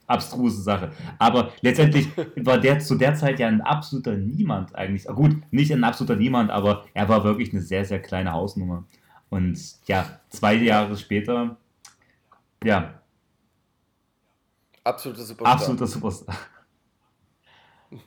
[0.07, 0.92] abstruse Sache.
[1.18, 5.07] Aber letztendlich war der zu der Zeit ja ein absoluter Niemand eigentlich.
[5.07, 8.85] Gut, nicht ein absoluter Niemand, aber er war wirklich eine sehr, sehr kleine Hausnummer.
[9.35, 11.57] Und ja, zwei Jahre später,
[12.62, 13.03] ja.
[14.85, 15.55] Absoluter Superstar.
[15.55, 16.37] Absoluter Superstar.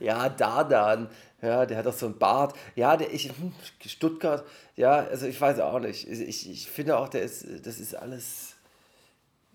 [0.00, 1.08] ja, da dann.
[1.40, 2.58] Ja, der hat doch so einen Bart.
[2.76, 3.54] Ja, der, ich, hm,
[3.86, 4.44] Stuttgart,
[4.76, 6.06] ja, also ich weiß auch nicht.
[6.06, 8.54] Ich, ich finde auch, der ist, das ist alles,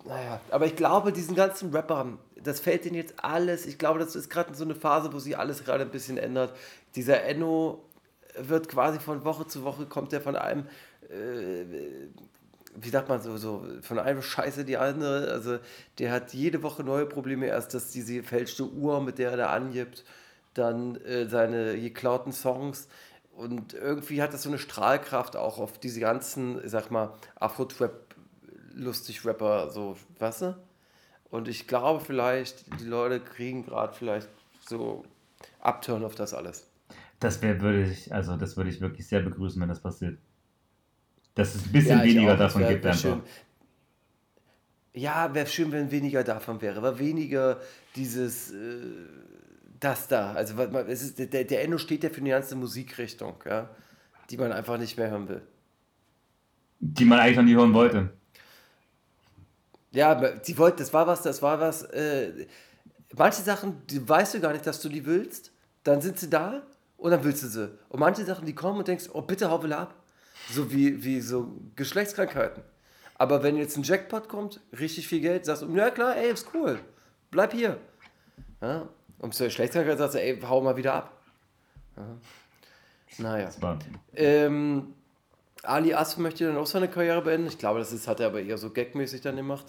[0.05, 4.15] naja, aber ich glaube, diesen ganzen Rappern, das fällt denen jetzt alles, ich glaube, das
[4.15, 6.57] ist gerade so eine Phase, wo sich alles gerade ein bisschen ändert.
[6.95, 7.85] Dieser Enno
[8.37, 10.65] wird quasi von Woche zu Woche, kommt er von einem,
[11.09, 11.65] äh,
[12.75, 15.31] wie sagt man so, so, von einem Scheiße die andere.
[15.31, 15.59] Also
[15.99, 17.47] der hat jede Woche neue Probleme.
[17.47, 20.03] Erst, dass diese fälschte Uhr, mit der er da angibt,
[20.53, 22.87] dann äh, seine geklauten Songs.
[23.35, 28.15] Und irgendwie hat das so eine Strahlkraft auch auf diese ganzen, ich sag mal, Afro-Trap,
[28.75, 30.57] lustig Rapper, so, weißt du?
[31.31, 34.29] Und ich glaube vielleicht, die Leute kriegen gerade vielleicht
[34.67, 35.03] so
[35.59, 36.67] Upturn auf das alles.
[37.23, 40.19] Das wäre würde ich, also das würde ich wirklich sehr begrüßen, wenn das passiert.
[41.35, 43.09] Dass es ein bisschen ja, weniger auch, davon wär, gibt wär einfach.
[43.09, 43.21] Schön.
[44.93, 47.61] Ja, wäre schön, wenn weniger davon wäre, aber weniger
[47.95, 48.81] dieses äh,
[49.79, 50.33] das da.
[50.33, 53.69] Also es ist, der, der Endo steht ja für eine ganze Musikrichtung, ja,
[54.29, 55.41] die man einfach nicht mehr hören will.
[56.81, 58.09] Die man eigentlich noch nie hören wollte.
[59.91, 61.83] Ja, sie wollte, das war was, das war was.
[61.83, 62.47] Äh,
[63.15, 65.53] manche Sachen, die weißt du gar nicht, dass du die willst,
[65.85, 66.63] dann sind sie da
[67.03, 67.69] und dann willst du sie.
[67.89, 69.93] Und manche Sachen, die kommen und denkst, oh bitte hau will ab.
[70.49, 72.63] So wie, wie so Geschlechtskrankheiten.
[73.15, 76.47] Aber wenn jetzt ein Jackpot kommt, richtig viel Geld, sagst du, ja klar, ey, ist
[76.53, 76.79] cool,
[77.29, 77.77] bleib hier.
[78.61, 78.87] Ja,
[79.19, 81.21] und so Geschlechtskrankheit sagst du, ey, hau mal wieder ab.
[81.97, 82.03] Ja.
[83.17, 83.49] Naja.
[84.15, 84.93] Ähm,
[85.61, 87.47] Ali Asf möchte dann auch seine Karriere beenden.
[87.47, 89.65] Ich glaube, das ist, hat er aber eher so gagmäßig dann gemacht.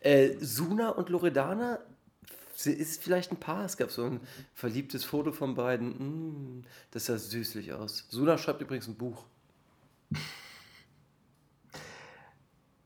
[0.00, 1.80] Äh, Suna und Loredana
[2.66, 3.64] ist vielleicht ein Paar.
[3.64, 4.20] Es gab so ein
[4.54, 6.58] verliebtes Foto von beiden.
[6.58, 8.06] Mm, das sah süßlich aus.
[8.08, 9.24] Suna schreibt übrigens ein Buch.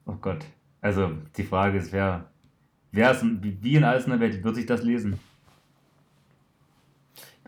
[0.05, 0.45] Oh Gott.
[0.81, 2.29] Also die Frage ist, wer,
[2.91, 5.19] wer ist, wie in alles in der Welt wird sich das lesen?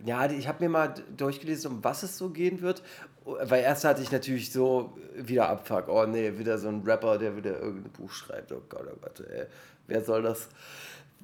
[0.04, 2.82] Ja, ich habe mir mal durchgelesen, um was es so gehen wird.
[3.24, 5.88] Weil erst hatte ich natürlich so wieder Abfuck.
[5.88, 8.52] Oh nee, wieder so ein Rapper, der wieder irgendein Buch schreibt.
[8.52, 9.46] Oh Gott, oh Gott, ey.
[9.86, 10.48] Wer soll das?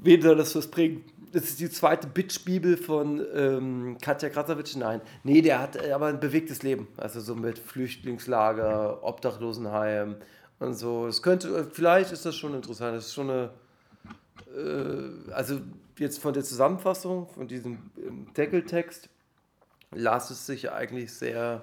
[0.03, 1.05] Wen soll das was bringen?
[1.33, 4.77] Das ist die zweite Bitch-Bibel von ähm, Katja Krasavitsch.
[4.77, 5.01] Nein.
[5.23, 6.89] Nee, der hat äh, aber ein bewegtes Leben.
[6.97, 10.17] Also so mit Flüchtlingslager, Obdachlosenheim
[10.59, 11.07] und so.
[11.07, 12.97] Es könnte, vielleicht ist das schon interessant.
[12.97, 13.51] Das ist schon eine.
[14.57, 15.61] Äh, also
[15.99, 19.09] jetzt von der Zusammenfassung, von diesem ähm, Deckeltext,
[19.93, 21.63] las es sich eigentlich sehr,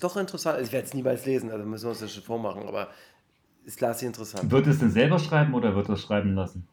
[0.00, 0.60] doch interessant.
[0.60, 2.88] Ich werde es niemals lesen, also müssen wir uns das schon vormachen, aber
[3.64, 4.50] es las sich interessant.
[4.50, 6.66] Wird es denn selber schreiben oder wird er schreiben lassen?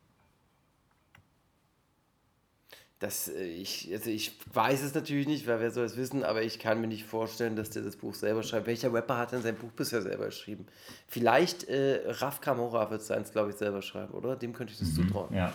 [3.03, 6.41] Das, äh, ich, also ich weiß es natürlich nicht, weil wer soll es wissen, aber
[6.41, 8.65] ich kann mir nicht vorstellen, dass der das Buch selber schreibt.
[8.65, 10.67] Welcher Rapper hat denn sein Buch bisher selber geschrieben?
[11.09, 14.37] Vielleicht äh, Raf Kamora wird seins, glaube ich, selber schreiben, oder?
[14.37, 15.35] Dem könnte ich das mhm, zutrauen.
[15.35, 15.53] Ja.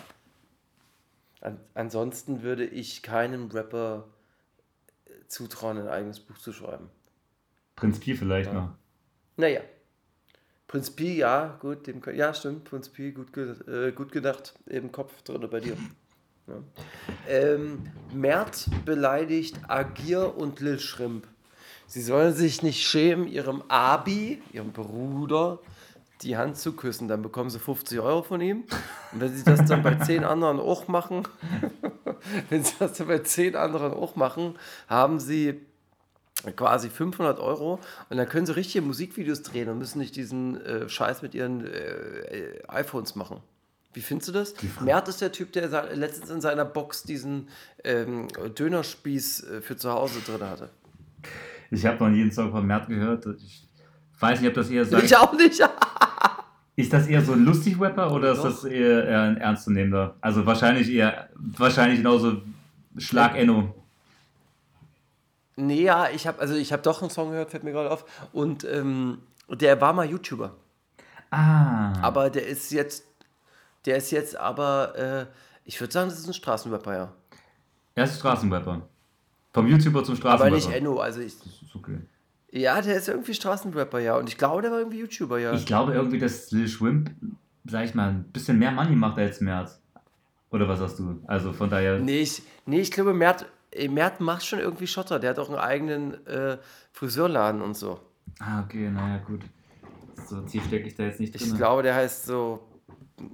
[1.41, 4.07] An, ansonsten würde ich keinem Rapper
[5.07, 6.91] äh, zutrauen, ein eigenes Buch zu schreiben.
[7.75, 8.61] Prinz Pi vielleicht ja.
[8.61, 8.69] noch.
[9.37, 9.61] Naja.
[10.67, 15.23] Prinz Pi, ja, gut, dem, ja, stimmt, Prinz Pi, gut, äh, gut gedacht, im Kopf
[15.23, 15.75] drin bei dir.
[16.49, 16.55] Ja.
[17.27, 17.83] Ähm,
[18.13, 21.27] Mert beleidigt Agir und Lil Schrimp.
[21.85, 25.59] Sie sollen sich nicht schämen, ihrem Abi, ihrem Bruder,
[26.21, 27.07] die Hand zu küssen.
[27.07, 28.63] Dann bekommen sie 50 Euro von ihm.
[29.11, 31.27] Und wenn sie das dann bei zehn anderen auch machen,
[32.49, 35.61] wenn sie das dann bei zehn anderen auch machen, haben sie
[36.55, 37.79] quasi 500 Euro
[38.09, 41.65] und dann können sie richtige Musikvideos drehen und müssen nicht diesen äh, Scheiß mit ihren
[41.65, 43.41] äh, iPhones machen.
[43.93, 44.53] Wie findest du das?
[44.81, 47.47] Mert ist der Typ, der letztens in seiner Box diesen
[47.83, 48.27] ähm,
[48.57, 50.69] Dönerspieß äh, für zu Hause drin hatte.
[51.71, 53.25] Ich habe noch jeden Song von Mert gehört.
[53.43, 53.67] Ich
[54.19, 55.03] weiß nicht, ob das eher sagt.
[55.03, 55.59] Ich auch nicht.
[56.75, 60.15] ist das eher so ein lustig Rapper oder ist das eher, eher ein ernstzunehmender?
[60.21, 62.41] Also wahrscheinlich eher, wahrscheinlich genauso
[62.97, 63.75] Schlag Enno.
[65.55, 68.05] Nee, ja, ich habe also ich habe doch einen Song gehört, fällt mir gerade auf.
[68.31, 69.19] Und ähm,
[69.49, 70.55] der war mal YouTuber.
[71.31, 71.99] Ah.
[72.01, 73.08] Aber der ist jetzt
[73.85, 75.25] der ist jetzt aber, äh,
[75.65, 77.13] ich würde sagen, das ist ein Straßenrapper, ja.
[77.95, 78.81] Er ist Straßenrapper.
[79.53, 80.45] Vom YouTuber zum Straßenrapper.
[80.45, 81.37] Aber nicht Enno, also ich.
[81.37, 81.97] Das ist okay.
[82.51, 84.15] Ja, der ist irgendwie Straßenrapper, ja.
[84.17, 85.53] Und ich glaube, der war irgendwie YouTuber, ja.
[85.53, 87.11] Ich glaube irgendwie, dass Lil Schwimp,
[87.65, 89.71] sag ich mal, ein bisschen mehr Money macht als Mert.
[90.51, 91.21] Oder was hast du?
[91.27, 91.99] Also von daher.
[91.99, 95.19] Nee, ich, nee, ich glaube, Mert, äh, Mert macht schon irgendwie Schotter.
[95.19, 96.57] Der hat auch einen eigenen äh,
[96.91, 97.99] Friseurladen und so.
[98.39, 99.41] Ah, okay, naja, gut.
[100.27, 101.47] So tief stecke ich da jetzt nicht drin.
[101.47, 102.67] Ich glaube, der heißt so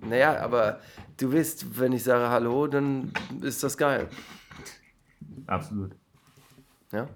[0.01, 0.79] naja, aber
[1.17, 3.11] du weißt, wenn ich sage Hallo, dann
[3.41, 4.07] ist das geil.
[5.47, 5.91] Absolut.
[6.91, 7.07] Ja.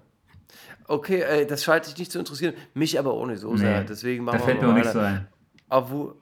[0.86, 2.54] Okay, ey, das scheint dich nicht zu interessieren.
[2.74, 3.84] Mich aber nicht so nee, sehr.
[3.84, 5.28] Deswegen machen da fällt mir auch nichts so ein.
[5.68, 6.16] Aber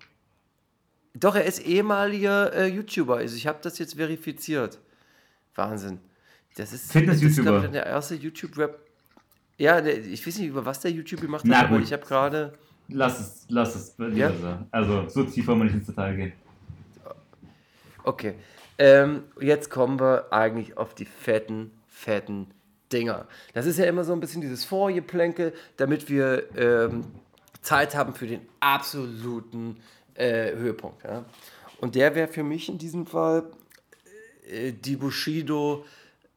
[1.14, 3.16] doch, er ist ehemaliger äh, YouTuber.
[3.16, 4.78] Also ich habe das jetzt verifiziert.
[5.54, 5.98] Wahnsinn.
[6.56, 6.94] Das ist.
[6.94, 8.78] Das der erste YouTube-Rap.
[9.56, 12.52] Ja, der, ich weiß nicht, über was der YouTube gemacht hat, aber ich habe gerade.
[12.88, 13.94] Lass es, lass es.
[14.14, 14.32] Ja?
[14.70, 16.32] Also, so tief wollen wir nicht ins Detail gehen.
[18.04, 18.34] Okay.
[18.78, 22.46] Ähm, jetzt kommen wir eigentlich auf die fetten, fetten
[22.92, 23.26] Dinger.
[23.52, 27.04] Das ist ja immer so ein bisschen dieses Vorgeplänkel, damit wir ähm,
[27.60, 29.76] Zeit haben für den absoluten
[30.14, 31.04] äh, Höhepunkt.
[31.04, 31.24] Ja?
[31.80, 33.44] Und der wäre für mich in diesem Fall
[34.48, 35.84] äh, die Bushido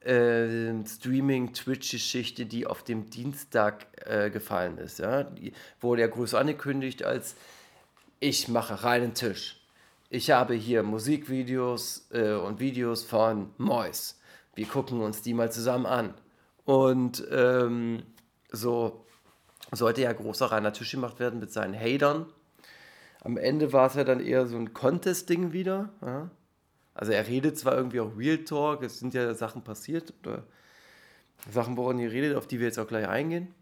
[0.05, 4.99] äh, Streaming-Twitch-Geschichte, die auf dem Dienstag äh, gefallen ist.
[4.99, 5.23] Ja?
[5.23, 7.35] Die wurde ja groß angekündigt als
[8.19, 9.59] ich mache reinen Tisch.
[10.09, 14.19] Ich habe hier Musikvideos äh, und Videos von Mois.
[14.55, 16.13] Wir gucken uns die mal zusammen an.
[16.65, 18.03] Und ähm,
[18.51, 19.05] so
[19.71, 22.27] sollte ja großer reiner Tisch gemacht werden mit seinen Hatern.
[23.21, 25.89] Am Ende war es ja dann eher so ein Contest-Ding wieder.
[26.01, 26.29] Ja?
[26.93, 30.43] Also er redet zwar irgendwie auch Real Talk, es sind ja Sachen passiert oder
[31.49, 33.53] Sachen, woran ihr redet, auf die wir jetzt auch gleich eingehen.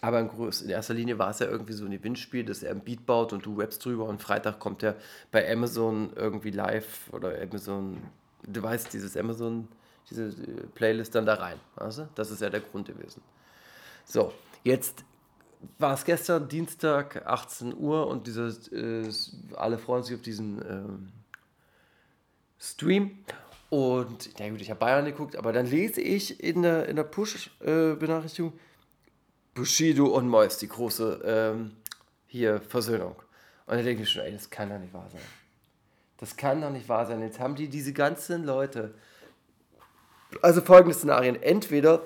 [0.00, 3.06] Aber in erster Linie war es ja irgendwie so ein Gewinnspiel, dass er ein Beat
[3.06, 4.96] baut und du rappst drüber und Freitag kommt er
[5.32, 7.98] bei Amazon irgendwie live oder Amazon,
[8.46, 9.68] du weißt, dieses Amazon,
[10.10, 10.30] diese
[10.74, 11.58] Playlist dann da rein.
[11.76, 13.22] Also, das ist ja der Grund gewesen.
[14.04, 15.04] So, jetzt
[15.78, 19.10] war es gestern Dienstag, 18 Uhr und dieses, äh,
[19.56, 20.82] alle freuen sich auf diesen äh,
[22.58, 23.18] Stream.
[23.68, 27.04] Und, na gut, ich habe Bayern geguckt, aber dann lese ich in der, in der
[27.04, 28.52] Push-Benachrichtigung
[29.54, 31.72] Bushido und Mois, die große ähm,
[32.26, 33.16] hier Versöhnung.
[33.66, 35.20] Und da denke ich schon, ey, das kann doch nicht wahr sein.
[36.18, 37.22] Das kann doch nicht wahr sein.
[37.22, 38.94] Jetzt haben die diese ganzen Leute.
[40.42, 41.42] Also folgende Szenarien.
[41.42, 42.02] Entweder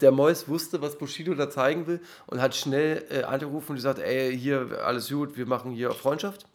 [0.00, 3.98] der Mois wusste, was Bushido da zeigen will und hat schnell äh, angerufen und gesagt,
[3.98, 6.46] ey, hier, alles gut, wir machen hier Freundschaft.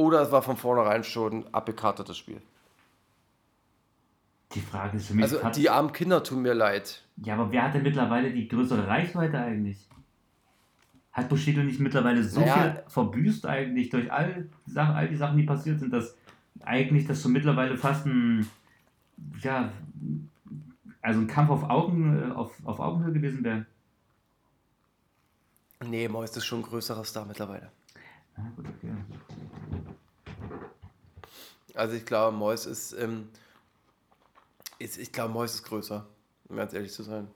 [0.00, 2.40] Oder es war von vornherein schon abgekartetes Spiel.
[4.54, 5.24] Die Frage ist für mich.
[5.24, 7.02] Also, die armen Kinder tun mir leid.
[7.18, 9.76] Ja, aber wer hat denn mittlerweile die größere Reichweite eigentlich?
[11.12, 15.36] Hat Bushido nicht mittlerweile so naja, viel verbüßt eigentlich durch all, Sachen, all die Sachen,
[15.36, 16.16] die passiert sind, dass
[16.60, 18.48] eigentlich das schon mittlerweile fast ein,
[19.42, 19.70] ja,
[21.02, 23.66] also ein Kampf auf, Augen, auf, auf Augenhöhe gewesen wäre?
[25.84, 27.70] Nee, Mois ist schon ein größerer Star mittlerweile.
[28.36, 28.94] Ah, gut, okay.
[31.80, 33.28] Also ich glaube, Mois ist, ähm,
[34.78, 36.06] Ich, ich glaube, Mois ist größer,
[36.48, 37.26] um ganz ehrlich zu sein.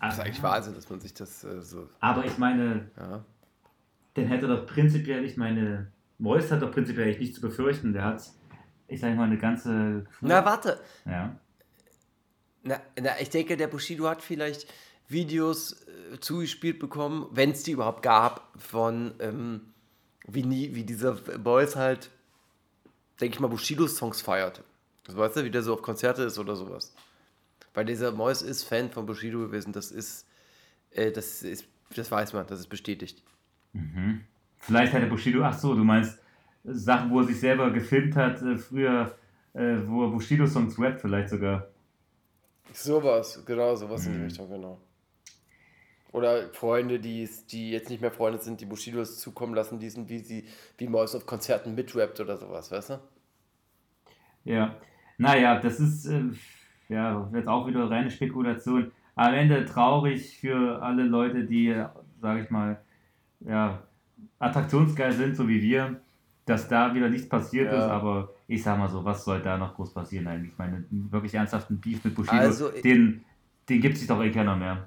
[0.00, 1.88] Das ist eigentlich Wahnsinn, dass man sich das äh, so.
[1.98, 3.24] Aber ich meine, ja.
[4.14, 7.92] dann hätte doch prinzipiell, ich meine, Mois hat doch prinzipiell nichts zu befürchten.
[7.92, 8.22] Der hat,
[8.86, 10.06] ich sage mal, eine ganze.
[10.20, 10.80] Na, warte.
[11.04, 11.36] Ja.
[12.62, 14.72] Na, na, ich denke, der Bushido hat vielleicht
[15.08, 19.60] Videos äh, zugespielt bekommen, wenn es die überhaupt gab, von ähm,
[20.26, 22.10] wie, nie, wie dieser Boys halt,
[23.20, 24.62] denke ich mal, Bushido-Songs feiert.
[25.04, 26.94] Das weißt du, wie der so auf Konzerte ist oder sowas.
[27.74, 30.26] Weil dieser Mois ist Fan von Bushido gewesen, das ist,
[30.90, 33.22] äh, das ist, das weiß man, das ist bestätigt.
[33.72, 34.22] Mhm.
[34.58, 36.18] Vielleicht hat der Bushido, ach so, du meinst
[36.64, 39.16] Sachen, wo er sich selber gefilmt hat, äh, früher,
[39.52, 41.68] äh, wo er Bushido-Songs rappt, vielleicht sogar.
[42.72, 44.06] Sowas, genau, sowas mhm.
[44.06, 44.24] in die mhm.
[44.24, 44.80] Richtung, genau.
[46.14, 50.08] Oder Freunde, die, die jetzt nicht mehr Freunde sind, die Bushidos zukommen lassen, die sind,
[50.08, 50.44] wie sie,
[50.78, 53.00] wie Maus auf Konzerten mitrappt oder sowas, weißt du?
[54.44, 54.76] Ja.
[55.18, 56.22] Naja, das ist äh,
[56.88, 58.92] ja jetzt auch wieder reine Spekulation.
[59.16, 61.74] Am Ende traurig für alle Leute, die,
[62.20, 62.80] sage ich mal,
[63.40, 63.82] ja,
[64.38, 66.00] attraktionsgeil sind, so wie wir,
[66.46, 67.78] dass da wieder nichts passiert ja.
[67.78, 70.52] ist, aber ich sag mal so, was soll da noch groß passieren eigentlich?
[70.52, 73.24] Ich meine, wirklich ernsthaften Beef mit Bushido, also, den,
[73.68, 74.86] den gibt sich doch eh keiner mehr.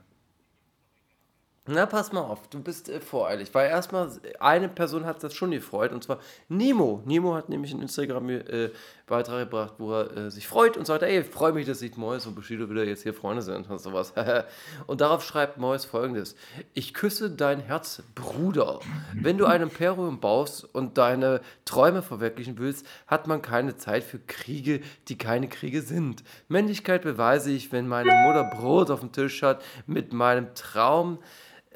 [1.70, 3.49] Na, pass mal auf, du bist äh, voreilig.
[3.53, 4.09] Weil erstmal,
[4.39, 7.03] eine Person hat das schon gefreut, und zwar Nemo.
[7.05, 11.20] Nemo hat nämlich einen Instagram-Beitrag äh, gebracht, wo er äh, sich freut und sagt, ey,
[11.20, 14.13] ich freue mich, dass ich Mois und Bushido wieder jetzt hier Freunde sind und sowas.
[14.88, 16.36] und darauf schreibt Mois folgendes.
[16.74, 18.80] Ich küsse dein Herz, Bruder.
[19.13, 24.20] Wenn du ein Imperium baust und deine Träume verwirklichen willst, hat man keine Zeit für
[24.20, 26.24] Kriege, die keine Kriege sind.
[26.47, 31.20] Männlichkeit beweise ich, wenn meine Mutter Brot auf dem Tisch hat, mit meinem Traum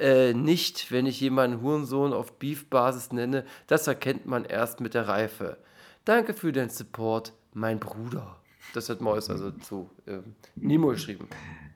[0.01, 3.45] äh, nicht, wenn ich jemanden Hurensohn auf Beef-Basis nenne.
[3.67, 5.57] Das erkennt man erst mit der Reife.
[6.05, 8.37] Danke für den Support, mein Bruder.
[8.73, 10.19] Das hat Mois also zu äh,
[10.55, 11.27] Nemo geschrieben.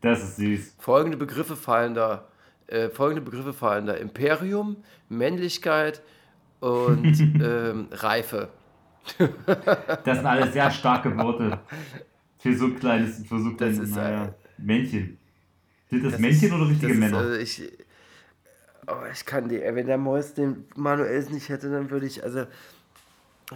[0.02, 0.76] Das ist süß.
[0.80, 2.28] Folgende Begriffe fallen da.
[2.68, 4.78] Äh, folgende Begriffe fallen da: Imperium,
[5.10, 6.02] Männlichkeit
[6.60, 8.50] und ähm, Reife.
[10.04, 11.60] das sind alles sehr starke Worte
[12.46, 15.18] für so ein kleines, für so kleines das ist, naja, Männchen.
[15.90, 17.22] Sind das, das Männchen ist, oder richtige Männer?
[17.22, 17.72] Ist, also ich,
[18.88, 22.46] Oh, ich kann die, wenn der Mois den Manuels nicht hätte, dann würde ich, also,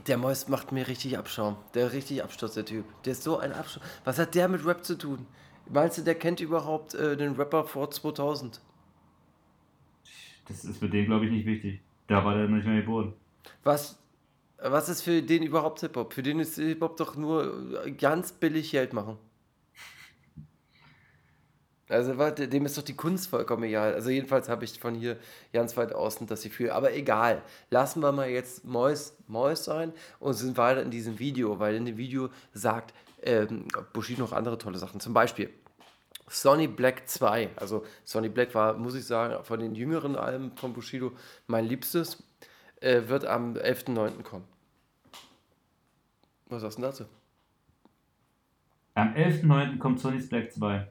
[0.07, 1.57] der Mois macht mir richtig Abschaum.
[1.73, 2.85] Der richtig Absturz, der Typ.
[3.03, 3.83] Der ist so ein Absturz.
[4.05, 5.25] Was hat der mit Rap zu tun?
[5.67, 8.61] Meinst du, der kennt überhaupt äh, den Rapper vor 2000?
[10.47, 11.81] Das ist für den, glaube ich, nicht wichtig.
[12.07, 13.13] Da war der nicht mehr geboren.
[13.63, 13.99] Was,
[14.57, 16.13] was ist für den überhaupt Hip-Hop?
[16.13, 19.17] Für den ist Hip-Hop doch nur ganz billig Geld machen.
[21.89, 23.95] Also dem ist doch die Kunst vollkommen egal.
[23.95, 25.17] Also jedenfalls habe ich von hier
[25.51, 26.69] ganz weit außen das Gefühl.
[26.69, 31.59] Aber egal, lassen wir mal jetzt Mois, Mois sein und sind weiter in diesem Video,
[31.59, 34.99] weil in dem Video sagt ähm, Bushido noch andere tolle Sachen.
[34.99, 35.49] Zum Beispiel
[36.27, 37.49] Sonny Black 2.
[37.55, 41.13] Also Sonny Black war, muss ich sagen, von den jüngeren Alben von Bushido
[41.47, 42.23] mein liebstes.
[42.81, 44.21] Äh, wird am 11.09.
[44.23, 44.45] kommen.
[46.45, 47.05] Was sagst du dazu?
[48.93, 49.79] Am 11.09.
[49.79, 50.87] kommt Sonny's Black 2.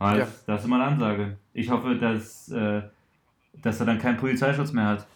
[0.00, 0.24] Aber ja.
[0.24, 1.36] das, das, ist immer eine Ansage.
[1.52, 2.82] Ich hoffe, dass, äh,
[3.62, 5.06] dass er dann keinen Polizeischutz mehr hat.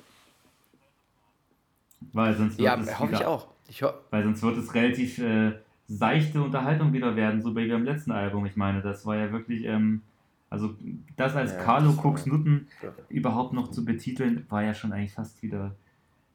[2.13, 3.49] Weil sonst wird ja, es hoffe wieder, ich auch.
[3.67, 5.53] Ich ho weil sonst wird es relativ äh,
[5.89, 8.45] seichte Unterhaltung wieder werden, so wie beim letzten Album.
[8.45, 10.03] Ich meine, das war ja wirklich, ähm,
[10.51, 10.77] also
[11.17, 12.93] das als ja, Carlo Cooks Nutten ja.
[13.09, 15.75] überhaupt noch zu betiteln, war ja schon eigentlich fast wieder,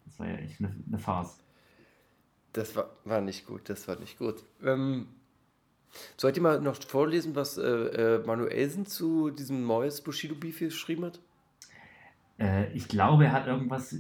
[0.05, 1.39] das war ja echt eine, eine Farce.
[2.53, 4.43] Das war, war nicht gut, das war nicht gut.
[4.63, 5.05] Ähm,
[6.17, 11.05] Sollt ihr mal noch vorlesen, was äh, äh, Manuelsen zu diesem neues Bushido Beef geschrieben
[11.05, 11.19] hat?
[12.39, 13.95] Äh, ich glaube, er hat irgendwas.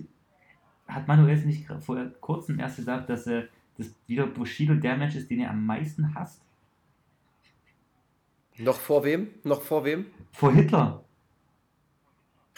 [0.87, 3.47] Hat Manuelsen nicht vor kurzem erst gesagt, dass er
[3.79, 6.41] dass wieder Bushido der Mensch ist, den er am meisten hasst?
[8.57, 9.29] Noch vor wem?
[9.43, 10.07] Noch vor wem?
[10.33, 11.03] Vor Hitler.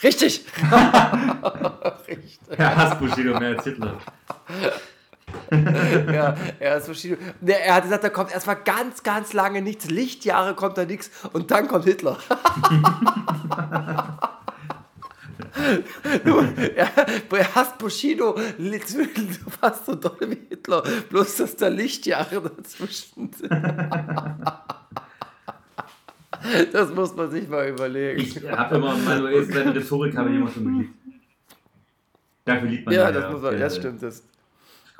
[0.01, 0.45] Richtig!
[2.07, 2.39] Richtig.
[2.49, 3.99] Er hasst Bushido mehr als Hitler.
[6.13, 7.17] ja, er ist verschieden.
[7.45, 9.89] Er hat gesagt, da kommt erstmal ganz, ganz lange nichts.
[9.89, 12.17] Lichtjahre kommt da nichts und dann kommt Hitler.
[16.75, 16.89] er,
[17.31, 18.37] er hasst Bushido
[19.59, 23.51] fast so doll wie Hitler, bloß dass da Lichtjahre dazwischen sind.
[26.71, 28.21] Das muss man sich mal überlegen.
[28.21, 30.95] Ich habe immer Manuel seine Rhetorik habe ich immer schon geliebt.
[32.45, 33.01] Dafür liebt man ja.
[33.03, 34.01] Ja, das, muss man, das stimmt.
[34.01, 34.23] Das,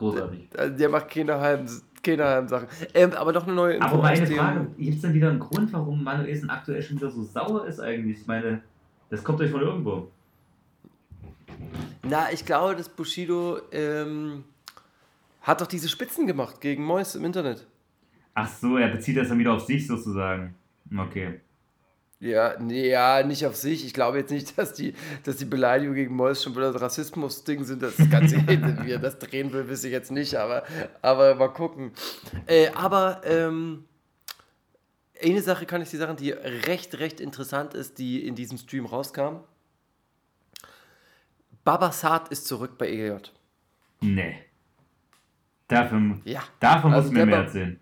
[0.02, 0.50] Großartig.
[0.50, 1.70] Der, der macht keine halben,
[2.02, 2.68] keine halben Sachen.
[2.94, 3.88] Ähm, aber noch eine neue Info.
[3.88, 7.22] Aber meine Frage, gibt es denn wieder einen Grund, warum Manuelsen aktuell schon wieder so
[7.22, 8.22] sauer ist eigentlich?
[8.22, 8.62] Ich meine,
[9.12, 10.10] das kommt euch von irgendwo.
[12.04, 14.44] Na, ich glaube, dass Bushido ähm,
[15.44, 17.68] hat doch diese Spitzen gemacht gegen Mois im Internet.
[18.34, 20.56] Ach so, er bezieht das dann wieder auf sich sozusagen.
[20.98, 21.40] Okay.
[22.22, 23.84] Ja, nee, ja, nicht auf sich.
[23.84, 24.94] Ich glaube jetzt nicht, dass die,
[25.24, 27.82] dass die Beleidigung gegen Mois schon wieder das Rassismus-Ding sind.
[27.82, 28.38] Das Ganze,
[28.86, 30.64] wie er das drehen will, weiß ich jetzt nicht, aber,
[31.02, 31.92] aber mal gucken.
[32.46, 33.86] Äh, aber ähm,
[35.22, 38.86] eine Sache kann ich dir sagen, die recht, recht interessant ist, die in diesem Stream
[38.86, 39.38] rauskam.
[41.64, 43.18] Babasat ist zurück bei EJ.
[44.02, 44.36] Nee.
[45.68, 46.44] Dafür, Ja.
[46.60, 47.80] dafür Also muss mir der mehr Ba- erzählen.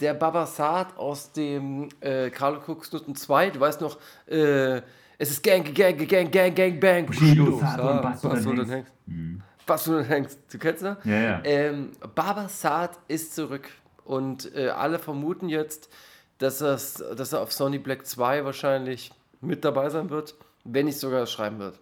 [0.00, 4.80] Der Babasat aus dem äh, Carlo Kuxnutten 2, du weißt noch, äh,
[5.18, 8.92] es ist Gang, Gang, Gang, Gang, Gang, Bang, Bushido, Ja, Basso und Hengst.
[9.06, 9.42] Mhm.
[9.66, 10.98] Basso und Hengst, du kennst das?
[11.04, 11.40] Ja, ja.
[11.44, 13.68] Ähm, Babasat ist zurück
[14.04, 15.90] und äh, alle vermuten jetzt,
[16.38, 20.98] dass, er's, dass er auf Sony Black 2 wahrscheinlich mit dabei sein wird, wenn nicht
[20.98, 21.78] sogar schreiben wird.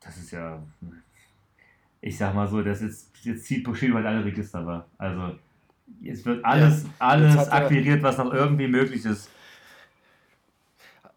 [0.00, 0.62] Das ist ja.
[2.00, 4.86] Ich sag mal so, das ist, jetzt zieht Bushido halt alle Register war.
[4.98, 5.38] Also,
[6.00, 9.30] jetzt wird alles, alles Jetzt hat er- akquiriert, was noch irgendwie möglich ist.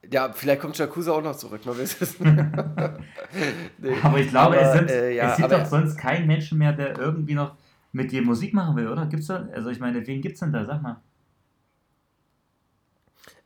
[0.10, 2.34] Ja, vielleicht kommt Shakusa auch noch zurück, man weiß es nicht.
[3.80, 3.96] Nee.
[4.04, 6.72] Aber ich glaube, es, sind, äh, ja, es gibt aber- doch sonst keinen Menschen mehr,
[6.74, 7.56] der irgendwie noch
[7.92, 9.06] mit dir Musik machen will, oder?
[9.08, 9.48] Gibt's da?
[9.54, 10.64] Also, ich meine, wen gibt's denn da?
[10.66, 11.02] Sag mal.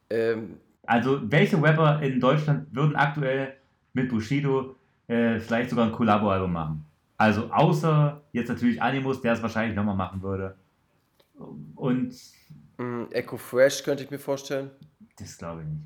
[0.09, 3.53] Ähm, Also, welche Rapper in Deutschland würden aktuell
[3.93, 4.75] mit Bushido
[5.07, 6.85] äh, vielleicht sogar ein Collabo-Album machen?
[7.17, 10.55] Also, außer jetzt natürlich Animus, der es wahrscheinlich nochmal machen würde.
[11.75, 12.15] Und
[12.77, 14.71] mh, Echo Fresh könnte ich mir vorstellen.
[15.17, 15.81] das glaube ich nicht.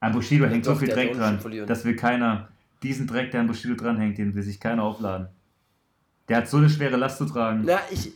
[0.00, 1.66] An Bushido hängt so viel der Dreck dran, zu verlieren.
[1.66, 2.48] das will keiner.
[2.82, 5.28] Diesen Dreck, der an Bushido dranhängt, den will sich keiner aufladen.
[6.28, 7.62] Der hat so eine schwere Last zu tragen.
[7.64, 8.12] Na, ich.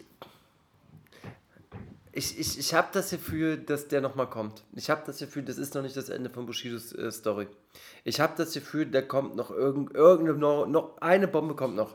[2.13, 4.65] Ich, ich, ich habe das Gefühl, dass der nochmal kommt.
[4.75, 7.47] Ich habe das Gefühl, das ist noch nicht das Ende von Bushidos äh, Story.
[8.03, 11.95] Ich habe das Gefühl, da kommt noch irgend, irgendeine, noch, noch eine Bombe kommt noch.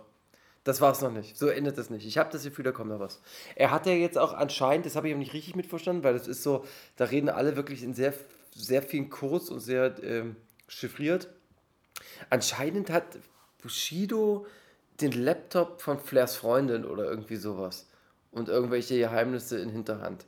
[0.63, 1.37] Das war's noch nicht.
[1.37, 2.05] So endet das nicht.
[2.05, 3.21] Ich habe das Gefühl, da kommt noch was.
[3.55, 6.27] Er hat ja jetzt auch anscheinend, das habe ich auch nicht richtig mitverstanden, weil das
[6.27, 8.13] ist so, da reden alle wirklich in sehr,
[8.55, 10.37] sehr vielen Kurs und sehr ähm,
[10.67, 11.27] chiffriert.
[12.29, 13.17] Anscheinend hat
[13.61, 14.45] Bushido
[15.01, 17.87] den Laptop von Flairs Freundin oder irgendwie sowas.
[18.31, 20.25] Und irgendwelche Geheimnisse in Hinterhand.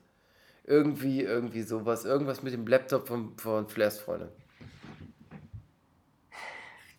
[0.66, 2.06] Irgendwie, irgendwie sowas.
[2.06, 4.30] Irgendwas mit dem Laptop von, von Flairs Freundin.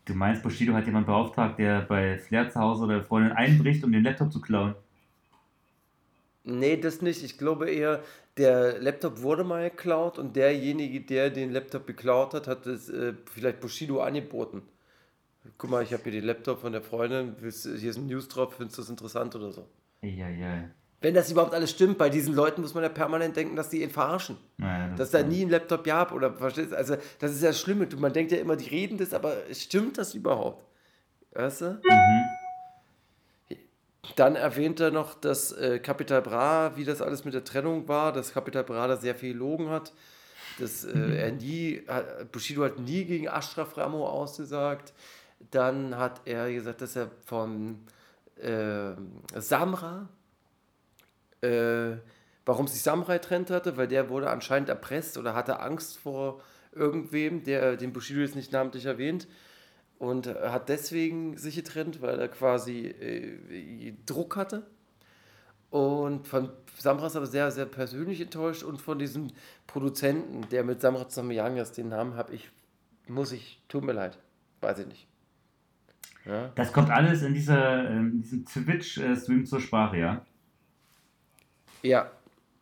[0.07, 3.91] Du meinst, Bushido hat jemanden beauftragt, der bei Flair zu Hause oder Freundin einbricht, um
[3.91, 4.77] den Laptop zu klauen?
[6.45, 7.25] Nee, das nicht.
[7.25, 8.05] Ich glaube eher,
[8.37, 13.15] der Laptop wurde mal geklaut und derjenige, der den Laptop geklaut hat, hat es äh,
[13.25, 14.63] vielleicht Bushido angeboten.
[15.59, 17.49] Guck mal, ich habe hier den Laptop von der Freundin, hier
[17.91, 19.67] ist ein News drauf, findest du das interessant oder so?
[20.03, 20.71] Eieiei.
[21.03, 23.83] Wenn das überhaupt alles stimmt, bei diesen Leuten muss man ja permanent denken, dass die
[23.83, 24.39] ihn verarschen.
[24.57, 26.73] Naja, das Dass da nie ein Laptop gab oder verstehst?
[26.73, 27.87] Also, das ist ja das Schlimme.
[27.99, 30.65] Man denkt ja immer, die reden das, aber stimmt das überhaupt?
[31.33, 31.71] Weißt du?
[31.83, 32.25] Mhm.
[34.15, 38.13] Dann erwähnt er noch, dass äh, Capital Bra, wie das alles mit der Trennung war,
[38.13, 39.93] dass Capital Bra da sehr viel gelogen hat,
[40.59, 44.95] dass äh, er nie, hat- Bushido hat nie gegen Ashraf Ramo ausgesagt.
[45.51, 47.81] Dann hat er gesagt, dass er von
[48.41, 48.93] äh,
[49.39, 50.09] Samra,
[51.43, 51.97] äh,
[52.45, 56.41] warum sich Samra getrennt hatte, weil der wurde anscheinend erpresst oder hatte Angst vor
[56.73, 59.27] irgendwem, der den Bushido jetzt nicht namentlich erwähnt
[59.99, 64.67] und hat deswegen sich getrennt, weil er quasi äh, Druck hatte.
[65.71, 69.29] Und von Samra ist aber sehr, sehr persönlich enttäuscht und von diesem
[69.67, 72.51] Produzenten, der mit Samra zusammen ist, den Namen habe ich,
[73.09, 74.19] muss ich, tut mir leid,
[74.61, 75.09] weiß ich nicht.
[76.25, 76.51] Ja.
[76.55, 80.25] Das kommt alles in, dieser, in diesem Twitch-Stream zur Sprache, ja?
[81.83, 82.11] Ja.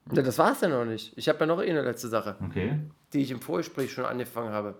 [0.06, 1.12] das war es ja noch nicht.
[1.16, 2.78] Ich habe ja noch eine letzte Sache, Okay.
[3.12, 4.74] die ich im Vorgespräch schon angefangen habe.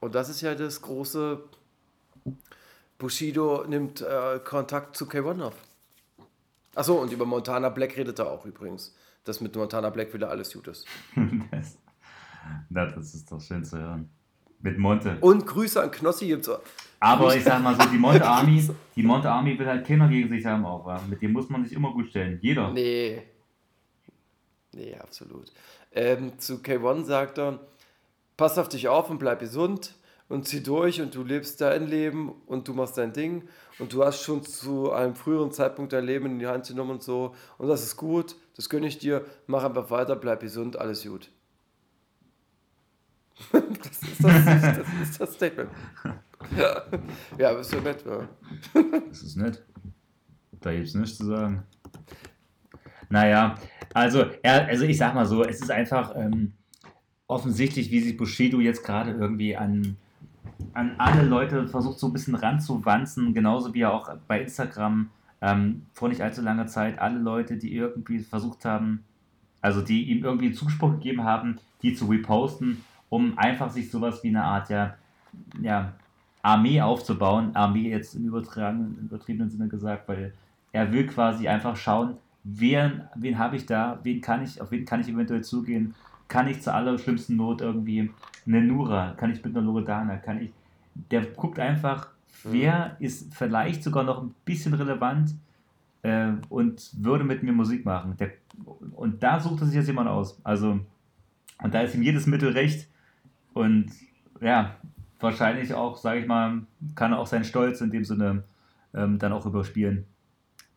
[0.00, 1.42] Und das ist ja das große
[2.98, 5.54] Bushido nimmt äh, Kontakt zu K1 auf.
[6.74, 8.94] Achso, und über Montana Black redet er auch übrigens.
[9.24, 10.86] Dass mit Montana Black wieder alles gut ist.
[11.50, 14.08] das, das ist doch schön zu hören.
[14.62, 15.16] Mit Monte.
[15.20, 16.60] Und Grüße an Knossi gibt's auch.
[17.00, 18.62] Aber ich sag mal so, die Monte Army,
[18.94, 21.00] die Monte Army will halt keiner gegen sich haben auch, wa?
[21.08, 22.38] Mit dem muss man sich immer gut stellen.
[22.42, 22.70] Jeder.
[22.70, 23.22] Nee.
[24.72, 25.50] Nee, absolut.
[25.92, 27.58] Ähm, zu K1 sagt er,
[28.36, 29.94] pass auf dich auf und bleib gesund
[30.28, 33.48] und zieh durch und du lebst dein Leben und du machst dein Ding
[33.78, 37.02] und du hast schon zu einem früheren Zeitpunkt dein Leben in die Hand genommen und
[37.02, 41.04] so und das ist gut, das gönne ich dir, mach einfach weiter, bleib gesund, alles
[41.04, 41.30] gut.
[43.52, 45.70] das, ist das, das ist das Statement.
[46.56, 46.82] Ja,
[47.38, 48.28] ja bist du nett, ja.
[49.08, 49.64] Das ist nett.
[50.60, 51.62] Da gibt's nichts zu sagen.
[53.08, 53.56] Naja,
[53.92, 56.52] also, er, also ich sag mal so, es ist einfach ähm,
[57.26, 59.96] offensichtlich, wie sich Bushido jetzt gerade irgendwie an,
[60.74, 65.10] an alle Leute versucht, so ein bisschen ranzuwanzen, genauso wie er auch bei Instagram
[65.40, 69.04] ähm, vor nicht allzu langer Zeit alle Leute, die irgendwie versucht haben,
[69.60, 74.28] also die ihm irgendwie Zuspruch gegeben haben, die zu reposten, um einfach sich sowas wie
[74.28, 74.94] eine Art ja,
[75.60, 75.92] ja,
[76.42, 77.54] Armee aufzubauen.
[77.54, 80.32] Armee jetzt im übertragenen, übertriebenen Sinne gesagt, weil
[80.72, 84.84] er will quasi einfach schauen, wer, wen habe ich da, wen kann ich, auf wen
[84.84, 85.94] kann ich eventuell zugehen,
[86.28, 88.10] kann ich zur allerschlimmsten Not irgendwie
[88.46, 90.50] eine Nura, kann ich mit einer Loredana, kann ich,
[91.10, 92.08] der guckt einfach,
[92.44, 92.52] mhm.
[92.52, 93.04] wer mhm.
[93.04, 95.34] ist vielleicht sogar noch ein bisschen relevant
[96.02, 98.16] äh, und würde mit mir Musik machen.
[98.18, 98.30] Der,
[98.94, 100.40] und da sucht er sich jetzt jemand aus.
[100.44, 100.80] Also,
[101.62, 102.88] und da ist ihm jedes Mittel recht.
[103.52, 103.90] Und
[104.40, 104.76] ja,
[105.18, 106.62] wahrscheinlich auch, sage ich mal,
[106.94, 108.44] kann er auch seinen Stolz in dem Sinne
[108.94, 110.06] ähm, dann auch überspielen.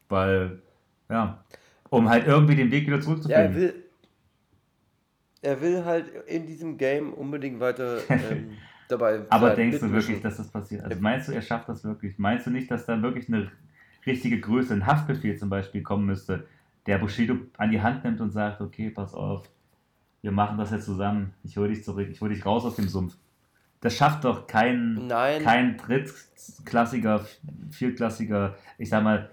[0.10, 0.62] Weil,
[1.10, 1.44] ja,
[1.90, 3.44] um halt irgendwie den Weg wieder zurückzufinden.
[3.44, 3.84] Ja, er will,
[5.42, 8.52] er will halt in diesem Game unbedingt weiter ähm,
[8.90, 10.84] dabei Aber denkst du wirklich, dass das passiert?
[10.84, 12.18] Also meinst du, er schafft das wirklich?
[12.18, 13.52] Meinst du nicht, dass da wirklich eine
[14.06, 16.48] richtige Größe, ein Haftbefehl zum Beispiel kommen müsste,
[16.86, 19.50] der Bushido an die Hand nimmt und sagt, okay, pass auf,
[20.24, 22.88] wir machen das jetzt zusammen, ich hole dich zurück, ich hole dich raus aus dem
[22.88, 23.16] Sumpf.
[23.82, 25.44] Das schafft doch kein, Nein.
[25.44, 27.26] kein drittklassiger,
[27.70, 29.30] viertklassiger, ich sag mal,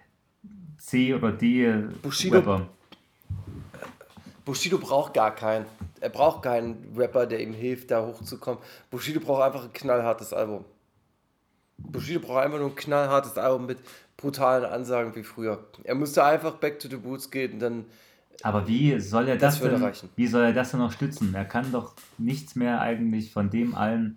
[0.78, 1.72] C oder D
[2.02, 2.68] Bushido, Rapper.
[4.44, 5.66] Bushido braucht gar keinen.
[6.00, 8.60] Er braucht keinen Rapper, der ihm hilft, da hochzukommen.
[8.90, 10.64] Bushido braucht einfach ein knallhartes Album.
[11.78, 13.78] Bushido braucht einfach nur ein knallhartes Album mit
[14.16, 15.64] brutalen Ansagen wie früher.
[15.84, 17.84] Er musste einfach back to the boots gehen und dann.
[18.42, 20.08] Aber wie soll er das, das denn, reichen.
[20.16, 21.34] wie soll er das denn noch stützen?
[21.34, 24.16] Er kann doch nichts mehr eigentlich von dem allen,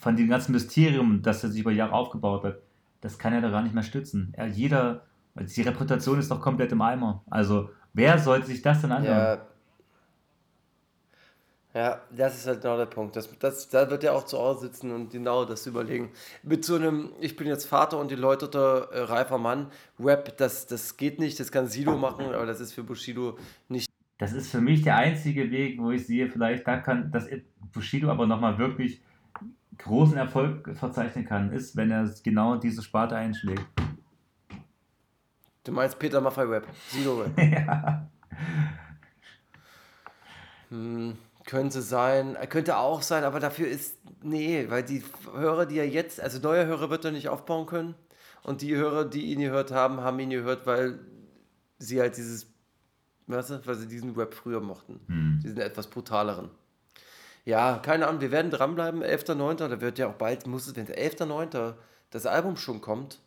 [0.00, 2.58] von dem ganzen Mysterium, das er sich über Jahre aufgebaut hat,
[3.00, 4.32] das kann er doch gar nicht mehr stützen.
[4.32, 5.02] Er, jeder,
[5.34, 7.22] die Reputation ist doch komplett im Eimer.
[7.28, 9.38] Also wer sollte sich das denn anhören?
[9.38, 9.46] Ja,
[11.74, 13.16] ja, das ist halt genau der Punkt.
[13.16, 16.10] Das, das, da wird er auch zu Hause sitzen und genau das überlegen.
[16.44, 19.66] Mit so einem, ich bin jetzt Vater und geläuterter, äh, reifer Mann,
[19.98, 23.36] Rap, das, das geht nicht, das kann Sido machen, aber das ist für Bushido
[23.68, 23.90] nicht.
[24.18, 27.26] Das ist für mich der einzige Weg, wo ich sehe, vielleicht da kann, dass
[27.72, 29.02] Bushido aber nochmal wirklich
[29.78, 33.66] großen Erfolg verzeichnen kann, ist, wenn er genau diese Sparte einschlägt.
[35.64, 37.36] Du meinst Peter Maffay Rap, Sido Rap.
[37.38, 38.08] ja.
[40.68, 41.16] Hm.
[41.46, 45.88] Könnte sein, äh, könnte auch sein, aber dafür ist, nee, weil die Hörer, die er
[45.88, 47.94] jetzt, also neue Hörer wird er nicht aufbauen können.
[48.42, 50.98] Und die Hörer, die ihn gehört haben, haben ihn gehört, weil
[51.78, 52.46] sie halt dieses,
[53.26, 55.00] weißt du, weil sie diesen Rap früher mochten.
[55.06, 55.40] Hm.
[55.42, 56.50] Diesen etwas brutaleren.
[57.44, 60.86] Ja, keine Ahnung, wir werden dranbleiben, 11.9., da wird ja auch bald, muss es, wenn
[60.86, 61.74] 11.9.
[62.10, 63.20] das Album schon kommt,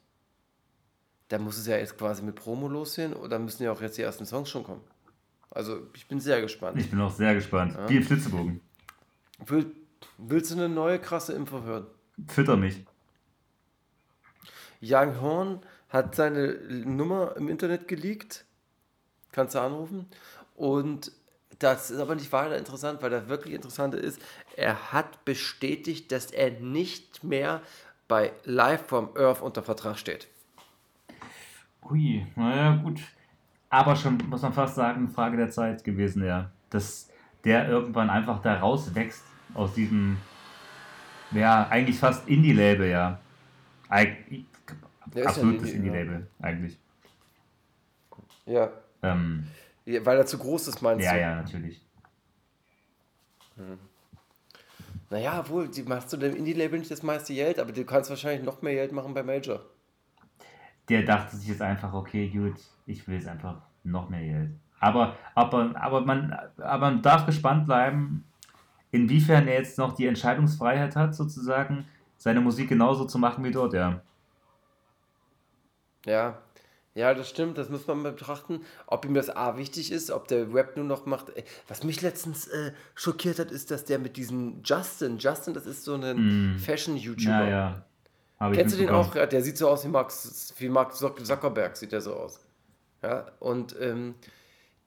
[1.27, 4.01] dann muss es ja jetzt quasi mit Promo losgehen oder müssen ja auch jetzt die
[4.01, 4.81] ersten Songs schon kommen.
[5.51, 6.79] Also ich bin sehr gespannt.
[6.79, 7.73] Ich bin auch sehr gespannt.
[7.75, 7.89] Ja.
[7.89, 8.61] Wie im Flitzebogen.
[9.45, 9.71] Will,
[10.17, 11.87] willst du eine neue krasse Info hören?
[12.27, 12.85] Fütter mich.
[14.81, 16.53] Young Horn hat seine
[16.85, 18.45] Nummer im Internet geleakt.
[19.31, 20.07] Kannst du anrufen.
[20.55, 21.11] Und
[21.59, 24.21] das ist aber nicht weiter interessant, weil das wirklich Interessante ist,
[24.55, 27.61] er hat bestätigt, dass er nicht mehr
[28.07, 30.27] bei Live from Earth unter Vertrag steht.
[31.89, 33.01] Ui, naja, gut
[33.69, 36.51] aber schon, muss man fast sagen, Frage der Zeit gewesen, ja.
[36.69, 37.09] Dass
[37.43, 40.17] der irgendwann einfach da rauswächst aus diesem,
[41.31, 43.19] ja, eigentlich fast Indie-Label, ja.
[43.89, 44.17] Eig
[45.25, 46.45] absolutes ja Indie-Label, ja.
[46.45, 46.77] eigentlich.
[48.45, 48.71] Ja.
[49.01, 49.47] Ähm,
[49.85, 50.05] ja.
[50.05, 51.19] Weil er zu groß ist, meinst ja, du?
[51.19, 51.81] Ja, ja, natürlich.
[53.55, 53.79] Hm.
[55.09, 58.61] Naja, wohl, machst du dem Indie-Label nicht das meiste Geld, aber du kannst wahrscheinlich noch
[58.61, 59.65] mehr Geld machen bei Major
[60.89, 64.51] der dachte sich jetzt einfach, okay, gut, ich will jetzt einfach noch mehr Geld.
[64.79, 68.23] Aber, aber, aber, man, aber man darf gespannt bleiben,
[68.91, 71.85] inwiefern er jetzt noch die Entscheidungsfreiheit hat, sozusagen,
[72.17, 74.01] seine Musik genauso zu machen wie dort, ja.
[76.05, 76.37] Ja,
[76.97, 80.51] ja, das stimmt, das muss man betrachten, ob ihm das A wichtig ist, ob der
[80.51, 81.27] Rap nur noch macht.
[81.67, 85.83] Was mich letztens äh, schockiert hat, ist, dass der mit diesem Justin, Justin, das ist
[85.83, 86.57] so ein mm.
[86.57, 87.29] Fashion-YouTuber.
[87.29, 87.85] Ja, ja.
[88.39, 89.15] Hab Kennst du den auch?
[89.15, 92.39] Ja, der sieht so aus wie Max, wie Mark Zuckerberg, sieht der so aus.
[93.01, 94.15] Ja, und ähm,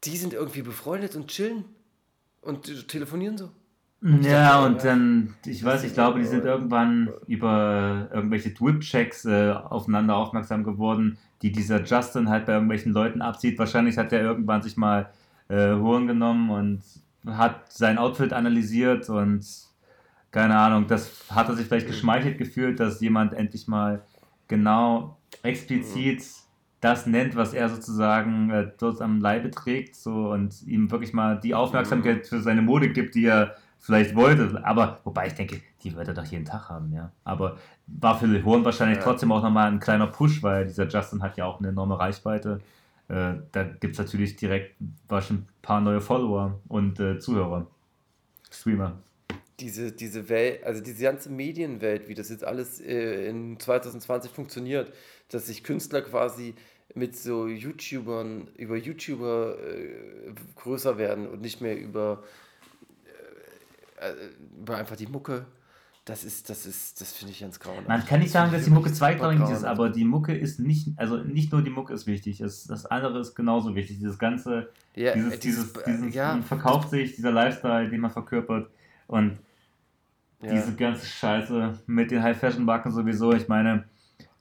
[0.04, 1.64] die sind irgendwie befreundet und chillen
[2.42, 3.50] und telefonieren so.
[4.02, 10.16] Ja, und dann, ich weiß, ich glaube, die sind irgendwann über irgendwelche Twip-Checks äh, aufeinander
[10.16, 13.58] aufmerksam geworden, die dieser Justin halt bei irgendwelchen Leuten abzieht.
[13.58, 15.10] Wahrscheinlich hat er irgendwann sich mal
[15.48, 16.82] äh, Huren genommen und
[17.26, 19.44] hat sein Outfit analysiert und
[20.30, 24.02] keine Ahnung, das hat er sich vielleicht geschmeichelt gefühlt, dass jemand endlich mal
[24.48, 26.22] genau explizit
[26.80, 31.38] das nennt, was er sozusagen äh, dort am Leibe trägt so und ihm wirklich mal
[31.38, 34.64] die Aufmerksamkeit für seine Mode gibt, die er vielleicht wollte.
[34.64, 37.12] Aber wobei ich denke, die wird er doch jeden Tag haben, ja.
[37.24, 39.04] Aber war für Horn wahrscheinlich ja.
[39.04, 42.60] trotzdem auch nochmal ein kleiner Push, weil dieser Justin hat ja auch eine enorme Reichweite.
[43.08, 47.66] Äh, da gibt es natürlich direkt ein paar neue Follower und äh, Zuhörer,
[48.50, 48.94] Streamer.
[49.60, 54.92] Diese, diese Welt, also diese ganze Medienwelt, wie das jetzt alles äh, in 2020 funktioniert,
[55.28, 56.54] dass sich Künstler quasi
[56.94, 62.22] mit so YouTubern, über YouTuber äh, größer werden und nicht mehr über,
[64.00, 64.12] äh,
[64.60, 65.46] über einfach die Mucke.
[66.04, 67.86] Das ist, das ist, das finde ich ganz grauenhaft.
[67.86, 71.18] Man kann nicht sagen, dass die Mucke zweitrangig ist, aber die Mucke ist nicht, also
[71.18, 73.98] nicht nur die Mucke ist wichtig, es, das andere ist genauso wichtig.
[73.98, 76.40] Dieses ganze, ja, dieses, dieses, dieses, dieses ja.
[76.42, 78.70] verkauft sich, dieser Lifestyle, den man verkörpert
[79.06, 79.38] und
[80.42, 80.52] ja.
[80.52, 83.84] diese ganze Scheiße mit den High-Fashion-Marken sowieso, ich meine,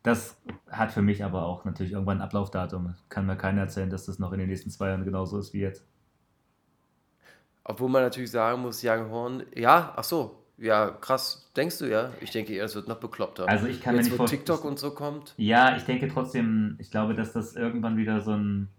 [0.04, 0.38] das
[0.70, 2.96] hat für mich aber auch natürlich irgendwann ein Ablaufdatum.
[3.10, 5.60] Kann mir keiner erzählen, dass das noch in den nächsten zwei Jahren genauso ist wie
[5.60, 5.86] jetzt.
[7.64, 12.12] Obwohl man natürlich sagen muss, Young Horn, ja, ach so, ja, krass, denkst du ja?
[12.22, 13.48] Ich denke eher, es wird noch bekloppter.
[13.48, 14.40] Also ich kann Jetzt, mir nicht vorstellen.
[14.40, 15.34] TikTok und so kommt.
[15.38, 18.70] Ja, ich denke trotzdem, ich glaube, dass das irgendwann wieder so ein,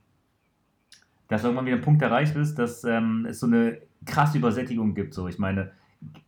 [1.29, 5.14] dass irgendwann wieder ein Punkt erreicht ist, dass ähm, es so eine krasse Übersättigung gibt.
[5.14, 5.73] So, ich meine,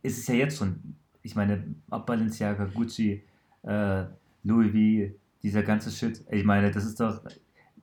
[0.01, 3.23] es ist ja jetzt schon, ich meine, ob Balenciaga, Gucci,
[3.63, 4.03] äh,
[4.43, 6.23] Louis V, dieser ganze Shit.
[6.31, 7.21] Ich meine, das ist doch.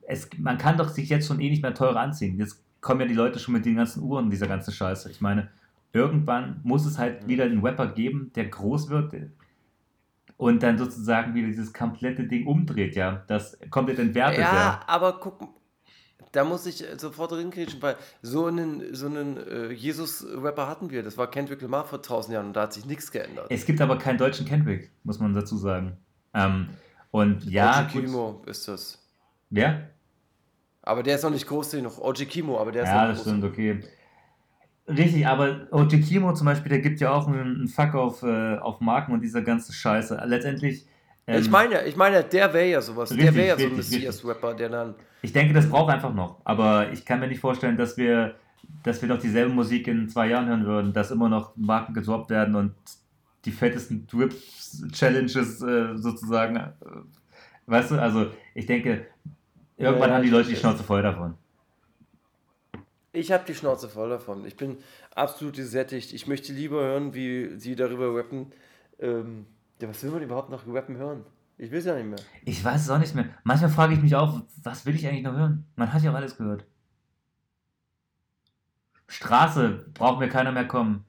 [0.03, 2.39] Es, man kann doch sich jetzt schon eh nicht mehr teurer anziehen.
[2.39, 5.11] Jetzt kommen ja die Leute schon mit den ganzen Uhren, dieser ganze Scheiße.
[5.11, 5.49] Ich meine,
[5.93, 9.13] irgendwann muss es halt wieder einen Rapper geben, der groß wird
[10.37, 13.23] und dann sozusagen wieder dieses komplette Ding umdreht, ja.
[13.27, 14.55] Das komplett entwertet, ja.
[14.55, 15.60] Ja, aber guck,
[16.33, 21.03] da muss ich sofort rinkriegen, weil so einen, so einen äh, Jesus-Rapper hatten wir.
[21.03, 23.47] Das war Kendrick Lamar vor tausend Jahren und da hat sich nichts geändert.
[23.51, 25.97] Es gibt aber keinen deutschen Kendrick, muss man dazu sagen.
[26.35, 26.69] Ähm,
[27.11, 27.85] und ja.
[27.85, 28.99] Kimo ist das.
[29.51, 29.91] Wer?
[30.83, 31.99] Aber der ist noch nicht groß noch.
[31.99, 33.81] OG Kimo, aber der ist Ja, das stimmt, okay.
[34.89, 38.81] Richtig, aber OG Kimo zum Beispiel, der gibt ja auch einen Fuck auf, äh, auf
[38.81, 40.21] Marken und dieser ganze Scheiße.
[40.25, 40.87] Letztendlich.
[41.31, 43.11] Ähm, ich meine, ich meine, der wäre ja sowas.
[43.11, 44.95] Richtig, der wäre ja so ein Messias-Rapper, der dann.
[45.23, 46.41] Ich denke, das braucht einfach noch.
[46.45, 48.35] Aber ich kann mir nicht vorstellen, dass wir,
[48.83, 52.31] dass wir noch dieselbe Musik in zwei Jahren hören würden, dass immer noch Marken gedroppt
[52.31, 52.75] werden und
[53.45, 56.57] die fettesten Drip-Challenges äh, sozusagen.
[56.57, 56.71] Äh,
[57.67, 59.07] weißt du, also ich denke,
[59.77, 61.35] irgendwann ja, haben die Leute die Schnauze voll davon.
[63.13, 64.45] Ich habe die Schnauze voll davon.
[64.47, 64.79] Ich bin
[65.15, 66.13] absolut gesättigt.
[66.13, 68.53] Ich möchte lieber hören, wie sie darüber rappen.
[69.01, 69.47] Ähm,
[69.81, 71.25] ja, was will man überhaupt noch rappen hören?
[71.59, 72.19] Ich will es ja nicht mehr.
[72.45, 73.27] Ich weiß es auch nicht mehr.
[73.45, 75.67] Manchmal frage ich mich auch, was will ich eigentlich noch hören?
[75.77, 76.65] Man hat ja auch alles gehört.
[79.09, 81.05] Straße, braucht mir keiner mehr kommen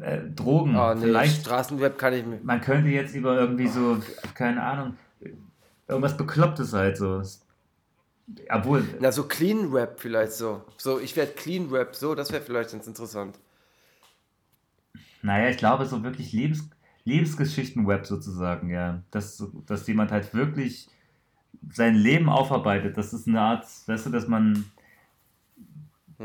[0.00, 0.76] äh, Drogen.
[0.76, 1.42] Oh, nee, Vielleicht.
[1.42, 2.40] Straßenweb kann ich mir.
[2.42, 3.98] Man könnte jetzt über irgendwie so,
[4.34, 4.96] keine Ahnung,
[5.88, 7.22] irgendwas Beklopptes halt so.
[8.48, 8.84] Obwohl.
[9.00, 10.64] Na, so Clean Rap vielleicht so.
[10.78, 13.38] So, ich werde Clean Rap, so, das wäre vielleicht ganz interessant.
[15.22, 16.68] Naja, ich glaube, so wirklich Lebens,
[17.04, 19.02] Lebensgeschichten-Web sozusagen, ja.
[19.10, 20.88] Dass, dass jemand halt wirklich
[21.70, 22.96] sein Leben aufarbeitet.
[22.96, 24.64] Das ist eine Art, weißt du, dass man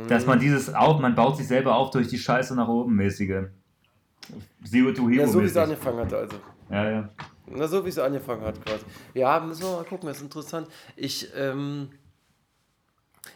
[0.07, 3.47] dass man dieses auf, man baut sich selber auf durch die Scheiße nach oben mäßige.
[4.63, 5.21] Zero to Hero.
[5.21, 6.37] Ja, so wie es angefangen hat, also.
[6.69, 7.09] Ja, ja.
[7.47, 8.85] Na, so wie es angefangen hat, quasi.
[9.15, 10.67] Ja, müssen wir mal gucken, das ist interessant.
[10.95, 11.89] Ich, ähm,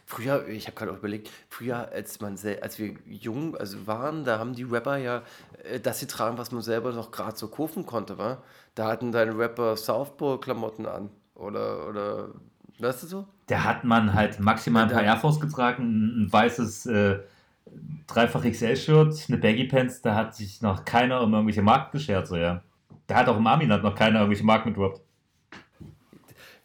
[0.05, 4.39] Früher, ich habe gerade auch überlegt, früher, als man als wir jung also waren, da
[4.39, 5.23] haben die Rapper ja
[5.63, 8.43] äh, das getragen, was man selber noch gerade so kaufen konnte, war.
[8.75, 11.09] Da hatten deine Rapper Southpaw-Klamotten an.
[11.35, 12.29] Oder, oder
[12.79, 13.27] Weißt du so?
[13.49, 17.19] Der hat man halt maximal ein paar Air Force getragen, ein weißes äh,
[18.07, 22.35] dreifach XL-Shirt, eine Baggy Pants, da hat sich noch keiner um irgendwelche Marken geschert, so
[22.35, 22.61] ja.
[23.07, 25.01] Da hat auch im Arminat noch keiner irgendwelche Marken mitgebracht.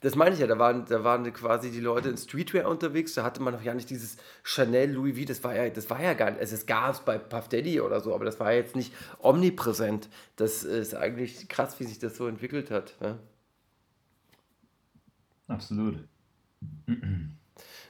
[0.01, 3.25] Das meine ich ja, da waren, da waren quasi die Leute in Streetwear unterwegs, da
[3.25, 6.15] hatte man noch ja nicht dieses Chanel Louis V, das war ja, das war ja
[6.15, 8.77] gar nicht, also es gab es bei Puff Daddy oder so, aber das war jetzt
[8.77, 10.09] nicht omnipräsent.
[10.37, 12.95] Das ist eigentlich krass, wie sich das so entwickelt hat.
[13.01, 13.19] Ja?
[15.49, 15.99] Absolut.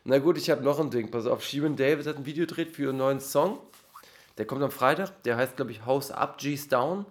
[0.05, 1.11] Na gut, ich habe noch ein Ding.
[1.11, 3.59] Pass auf, Sheeran Davis hat ein Video gedreht für einen neuen Song.
[4.39, 5.23] Der kommt am Freitag.
[5.25, 7.05] Der heißt, glaube ich, House Up, G's Down.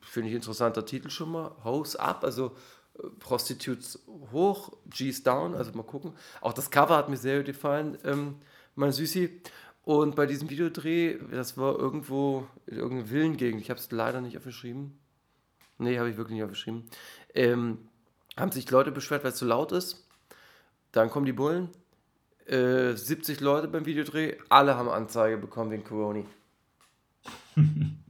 [0.00, 1.54] Finde ich interessanter Titel schon mal.
[1.62, 2.56] House Up, also
[3.18, 3.98] Prostitutes
[4.32, 5.54] hoch, G's Down.
[5.54, 6.12] Also mal gucken.
[6.40, 8.36] Auch das Cover hat mir sehr gefallen, ähm,
[8.74, 9.40] mein Süßi.
[9.82, 13.60] Und bei diesem Videodreh, das war irgendwo in irgendeiner Villengegend.
[13.60, 14.98] Ich habe es leider nicht aufgeschrieben.
[15.78, 16.84] Nee, habe ich wirklich nicht aufgeschrieben.
[17.34, 17.88] Ähm,
[18.36, 20.06] haben sich Leute beschwert, weil es zu laut ist.
[20.92, 21.68] Dann kommen die Bullen.
[22.46, 24.36] Äh, 70 Leute beim Videodreh.
[24.48, 26.24] Alle haben Anzeige bekommen wegen Corona.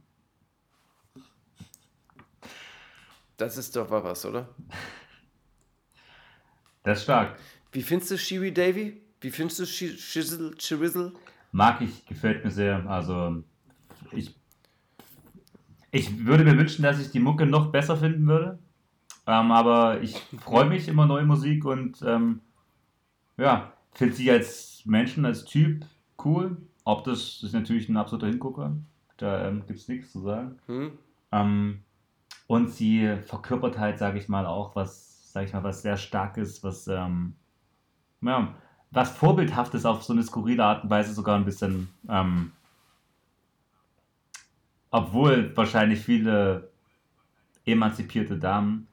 [3.37, 4.47] das ist doch was, oder?
[6.83, 7.37] Das ist stark.
[7.71, 9.01] Wie findest du Shiri Davy?
[9.21, 11.13] Wie findest du Shizzle?
[11.51, 12.87] Mag ich, gefällt mir sehr.
[12.89, 13.43] Also,
[14.11, 14.35] ich
[15.91, 18.59] Ich würde mir wünschen, dass ich die Mucke noch besser finden würde.
[19.27, 22.41] Ähm, aber ich freue mich immer neue Musik und ähm,
[23.37, 25.85] ja, finde sie als Menschen, als Typ
[26.23, 26.57] cool.
[26.83, 28.75] Ob das ist natürlich ein absoluter Hingucker.
[29.17, 30.59] Da ähm, gibt es nichts zu sagen.
[30.67, 30.97] Hm.
[31.31, 31.84] Ähm,
[32.47, 36.63] und sie verkörpert halt, sage ich mal, auch was, sage ich mal, was sehr starkes,
[36.63, 37.35] was, ähm,
[38.21, 38.53] ja,
[38.91, 42.51] was vorbildhaftes auf so eine skurrile Art und Weise sogar ein bisschen, ähm,
[44.91, 46.69] obwohl wahrscheinlich viele
[47.65, 48.87] emanzipierte Damen,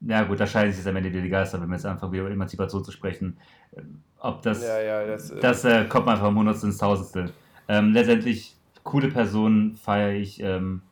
[0.00, 2.84] ja gut, da scheiden sich am Ende die Geister, wenn wir jetzt anfangen, über Emanzipation
[2.84, 3.36] zu sprechen.
[4.18, 7.32] Ob das, ja, ja, das, äh, das äh, kommt einfach vom Hundertstel ins Tausendstel.
[7.68, 10.82] Ähm, letztendlich, coole Personen feiere ich, ähm,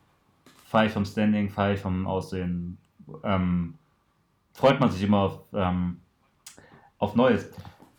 [0.85, 2.77] ich vom Standing, ich vom Aussehen.
[3.23, 3.77] Ähm,
[4.53, 6.01] freut man sich immer auf, ähm,
[6.97, 7.49] auf Neues.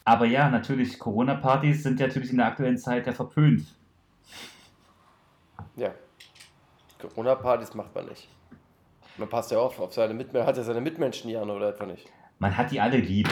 [0.04, 3.66] Aber ja, natürlich, Corona-Partys sind ja natürlich in der aktuellen Zeit ja verpönt.
[5.76, 5.92] Ja.
[7.00, 8.28] Corona-Partys macht man nicht.
[9.18, 11.86] Man passt ja auf, auf seine Mitmenschen, hat er seine Mitmenschen hier an oder etwa
[11.86, 12.10] nicht?
[12.38, 13.28] Man hat die alle lieb.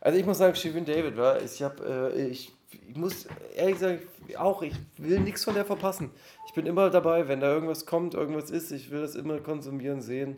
[0.00, 3.26] Also ich muss sagen, Shirin David, war, ich habe, äh, ich, ich muss
[3.56, 4.00] ehrlich sagen,
[4.36, 6.10] auch, ich will nichts von der verpassen.
[6.54, 10.00] Ich bin immer dabei, wenn da irgendwas kommt, irgendwas ist, ich will das immer konsumieren,
[10.00, 10.36] sehen.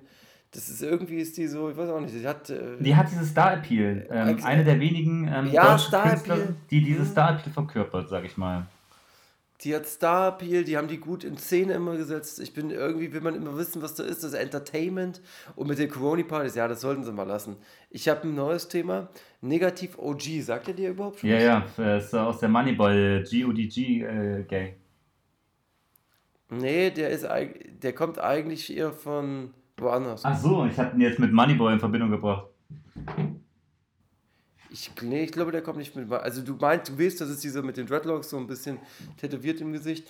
[0.50, 2.48] Das ist irgendwie ist die so, ich weiß auch nicht, die hat.
[2.48, 4.06] Äh, die hat dieses Star Appeal.
[4.10, 6.18] Ähm, eine der wenigen ähm, ja, Star
[6.70, 7.12] die dieses mhm.
[7.12, 8.64] Star Appeal verkörpert, sag ich mal.
[9.60, 12.40] Die hat Star Appeal, die haben die gut in Szene immer gesetzt.
[12.40, 15.20] Ich bin irgendwie, will man immer wissen, was da ist, das Entertainment.
[15.54, 17.56] Und mit den Corona-Partys, ja, das sollten sie mal lassen.
[17.90, 19.10] Ich habe ein neues Thema.
[19.42, 21.28] Negativ OG, sagt ihr dir überhaupt schon?
[21.28, 24.66] Ja, ja, das ist aus der Moneyball GODG-Gang.
[24.68, 24.76] Äh,
[26.50, 27.26] nee, der, ist,
[27.82, 30.24] der kommt eigentlich eher von woanders.
[30.24, 32.46] Ach so, ich habe ihn jetzt mit Moneyboy in Verbindung gebracht.
[34.70, 36.10] Ich, nee, ich glaube, der kommt nicht mit.
[36.12, 38.78] Also du meinst, du weißt, das ist dieser mit den Dreadlocks so ein bisschen
[39.16, 40.08] tätowiert im Gesicht.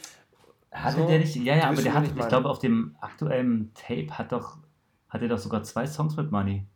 [0.72, 1.36] Hatte so, der nicht?
[1.36, 4.58] Ja, ja, aber der hat, ich glaube, auf dem aktuellen Tape hat doch,
[5.08, 6.66] hat er doch sogar zwei Songs mit Money.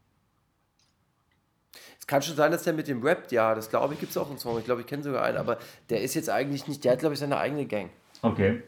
[1.98, 4.16] Es kann schon sein, dass der mit dem rappt, ja, das glaube ich, gibt es
[4.16, 4.58] auch einen Song.
[4.58, 5.58] Ich glaube, ich kenne sogar einen, aber
[5.90, 7.90] der ist jetzt eigentlich nicht, der hat, glaube ich, seine eigene Gang.
[8.22, 8.62] Okay.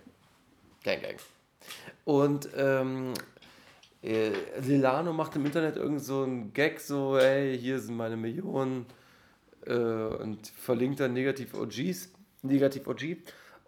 [0.82, 1.16] Gang, Gang.
[2.04, 3.14] Und ähm,
[4.02, 8.86] äh, Lilano macht im Internet irgend so einen Gag, so, hey, hier sind meine Millionen
[9.66, 12.10] äh, und verlinkt dann Negativ OGs,
[12.42, 13.18] Negativ OG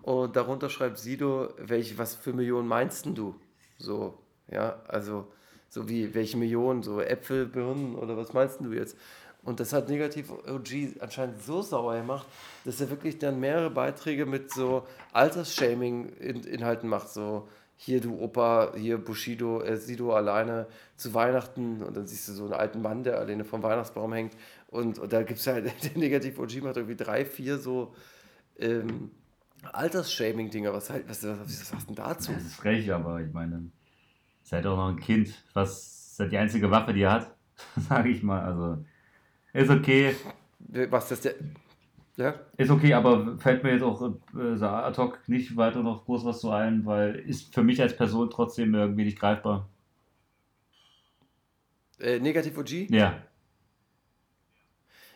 [0.02, 3.34] und darunter schreibt Sido, welche, was für Millionen meinst du?
[3.78, 4.18] So,
[4.50, 5.32] ja, also
[5.68, 8.96] so wie, welche Millionen, so Äpfel, Birnen oder was meinst du jetzt?
[9.44, 12.26] Und das hat Negativ OG anscheinend so sauer gemacht,
[12.64, 18.98] dass er wirklich dann mehrere Beiträge mit so Altersshaming-Inhalten macht, so hier du Opa, hier
[18.98, 20.66] Bushido, äh, Sido alleine
[20.96, 21.82] zu Weihnachten.
[21.82, 24.34] Und dann siehst du so einen alten Mann, der alleine vom Weihnachtsbaum hängt.
[24.68, 27.94] Und, und da gibt es halt, der Negativ OG macht irgendwie drei, vier so
[28.58, 29.10] ähm,
[29.72, 32.32] Altersshaming-Dinger, was halt, was, was, was sagst du dazu?
[32.32, 33.70] Das ist frech, aber ich meine,
[34.42, 37.34] ist halt auch noch ein Kind, was ist die einzige Waffe, die er hat,
[37.76, 38.84] sage ich mal, also
[39.62, 40.14] ist okay.
[40.90, 41.34] Was das der
[42.16, 42.34] ja.
[42.56, 44.00] Ist okay, aber fällt mir jetzt auch
[44.36, 47.96] äh, ad hoc nicht weiter noch groß was zu ein, weil ist für mich als
[47.96, 49.68] Person trotzdem irgendwie nicht greifbar.
[51.98, 52.90] Äh, Negativ OG?
[52.90, 53.20] Ja.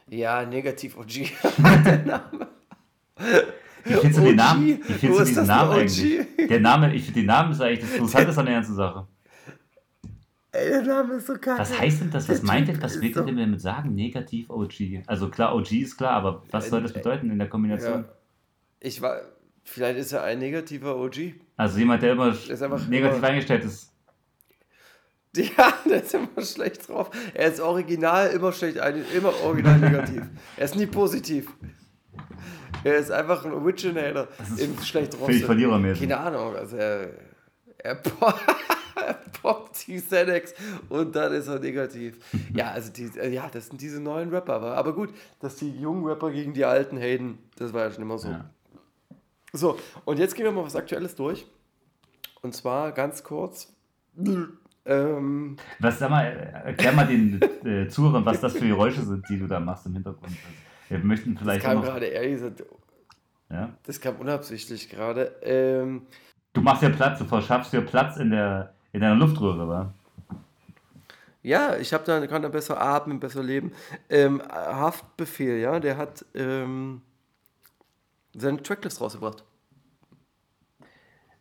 [0.08, 1.06] Ja, Negativ OG.
[1.84, 2.48] der Name.
[3.84, 4.66] Wie findest du den Namen?
[4.66, 6.26] Wie findest du diesen Namen eigentlich?
[6.48, 9.06] Der Name, ich finde den Namen ist eigentlich das Interessante an der ganzen Sache.
[10.52, 11.60] Ey, der Name ist so kacke.
[11.60, 12.28] Was heißt denn das?
[12.28, 13.94] Was meint denn, was will so denn damit sagen?
[13.94, 15.02] Negativ OG.
[15.06, 18.04] Also klar, OG ist klar, aber was soll das bedeuten in der Kombination?
[18.04, 18.12] Ja.
[18.80, 19.20] Ich war,
[19.64, 21.34] vielleicht ist er ein negativer OG.
[21.56, 22.34] Also jemand, der immer
[22.88, 23.92] negativ immer, eingestellt ist.
[25.36, 27.10] Ja, der ist immer schlecht drauf.
[27.34, 28.78] Er ist original immer schlecht,
[29.14, 30.22] immer original negativ.
[30.56, 31.52] er ist nie positiv.
[32.84, 35.26] Er ist einfach ein Originator im schlecht drauf.
[35.26, 36.08] Völlig verlierermäßig.
[36.08, 37.10] Keine Ahnung, also er,
[37.78, 38.00] er
[39.42, 40.54] poppt die Xanax
[40.88, 42.18] und dann ist er negativ.
[42.54, 44.54] Ja, also die, äh, ja, das sind diese neuen Rapper.
[44.54, 48.02] Aber, aber gut, dass die jungen Rapper gegen die alten haten, das war ja schon
[48.02, 48.28] immer so.
[48.28, 48.50] Ja.
[49.52, 51.46] So, und jetzt gehen wir mal was Aktuelles durch.
[52.42, 53.72] Und zwar ganz kurz.
[54.84, 56.24] Ähm, was, sag mal,
[56.64, 59.94] erklär mal den äh, Zuhörern, was das für Geräusche sind, die du da machst im
[59.94, 60.32] Hintergrund.
[60.88, 61.64] Wir möchten vielleicht.
[61.64, 62.64] Das kam gerade ehrlich gesagt.
[63.50, 63.70] Ja?
[63.84, 65.36] Das kam unabsichtlich gerade.
[65.42, 66.06] Ähm,
[66.52, 69.94] du machst ja Platz, du verschaffst dir Platz in der in deiner Luftröhre, war?
[71.42, 73.72] Ja, ich habe dann kann dann besser atmen, besser leben.
[74.08, 77.00] Ähm, Haftbefehl, ja, der hat ähm,
[78.36, 79.44] seine Tracklist rausgebracht.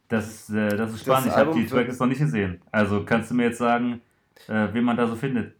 [0.08, 1.28] Das, äh, das ist spannend.
[1.28, 2.62] Das ich habe die Tracklist noch nicht gesehen.
[2.72, 4.02] Also kannst du mir jetzt sagen,
[4.48, 5.56] äh, wen man da so findet?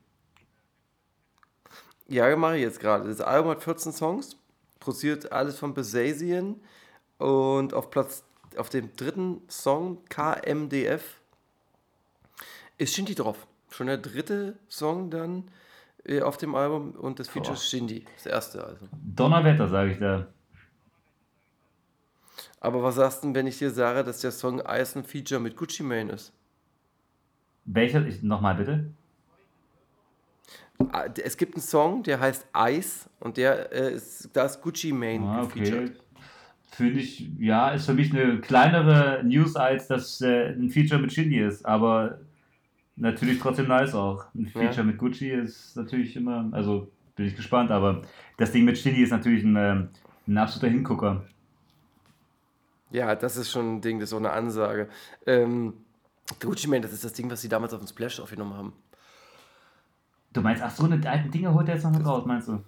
[2.08, 3.10] Ja, mache ich jetzt gerade.
[3.10, 4.38] Das Album hat 14 Songs,
[4.80, 6.56] produziert alles von Besazian
[7.18, 8.24] und auf Platz
[8.56, 11.20] auf dem dritten Song KMDF
[12.78, 13.48] ist Shindy drauf.
[13.70, 15.50] Schon der dritte Song dann
[16.06, 18.88] äh, auf dem Album und das Feature ist Shindy, das erste also.
[19.04, 20.28] Donnerwetter, sage ich da.
[22.60, 25.56] Aber was sagst du, wenn ich dir sage, dass der Song Ice ein Feature mit
[25.56, 26.34] Gucci Mane ist?
[27.66, 28.04] Welcher?
[28.22, 28.92] Nochmal bitte.
[30.92, 34.92] Ah, es gibt einen Song, der heißt Ice und der äh, ist, da ist Gucci
[34.94, 35.92] Mane ah, okay.
[36.72, 41.12] Finde ich, ja, ist für mich eine kleinere News, als dass äh, ein Feature mit
[41.12, 42.20] Shindy ist, aber
[42.98, 44.26] natürlich trotzdem nice auch.
[44.36, 44.84] Ein Feature ja.
[44.84, 48.02] mit Gucci ist natürlich immer, also bin ich gespannt, aber
[48.38, 49.90] das Ding mit Shindy ist natürlich ein, ähm,
[50.28, 51.26] ein absoluter Hingucker.
[52.92, 54.90] Ja, das ist schon ein Ding, das ist auch eine Ansage.
[55.26, 55.74] Ähm,
[56.40, 58.74] Gucci Mane, das ist das Ding, was sie damals auf dem Splash aufgenommen haben.
[60.34, 62.62] Du meinst, ach so, eine alten Dinge holt er jetzt noch mit raus, meinst du?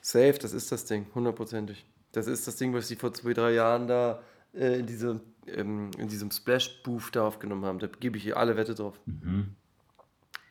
[0.00, 1.86] Safe, das ist das Ding, hundertprozentig.
[2.12, 4.20] Das ist das Ding, was sie vor zwei, drei Jahren da
[4.54, 7.78] äh, in, diese, ähm, in diesem Splash-Booth da aufgenommen haben.
[7.78, 8.98] Da gebe ich hier alle Wette drauf.
[9.06, 9.54] Mhm.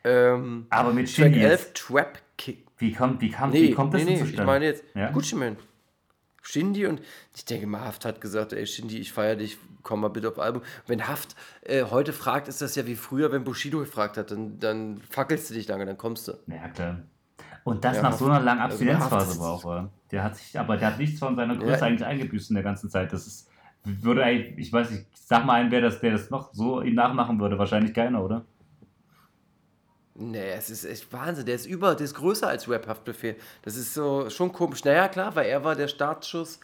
[0.04, 2.68] Ähm, Aber mit Track 11 Trap Kick.
[2.78, 4.42] Wie kommt, wie kam, nee, wie kommt das nee, nee, zustande?
[4.42, 5.12] Ich meine jetzt ja?
[5.12, 5.58] Gucci Mane.
[6.42, 7.02] Shindy und
[7.36, 10.40] ich denke mal, Haft hat gesagt, ey Shindy, ich feiere dich, komm mal bitte auf
[10.40, 10.64] Album.
[10.88, 14.60] Wenn Haft äh, heute fragt, ist das ja wie früher, wenn Bushido gefragt hat, dann,
[14.60, 16.34] dann fackelst du dich lange, dann kommst du.
[16.48, 17.04] Ja, klar.
[17.64, 20.78] Und das ja, nach so einer langen also Abstinenzphase also braucht Der hat sich, aber
[20.78, 21.82] der hat nichts von seiner Größe ja.
[21.82, 23.14] eigentlich eingebüßt in der ganzen Zeit.
[23.14, 23.51] Das ist,
[23.84, 26.96] würde eigentlich, ich weiß nicht, sag mal einen, wer das, der das noch so ihm
[26.96, 27.58] nachmachen würde.
[27.58, 28.46] Wahrscheinlich keiner, oder?
[30.14, 31.46] Nee, es ist echt Wahnsinn.
[31.46, 33.38] Der ist über, der ist größer als Rap-Haftbefehl.
[33.64, 34.84] Das ist so schon komisch.
[34.84, 36.60] Naja, klar, weil er war der Startschuss.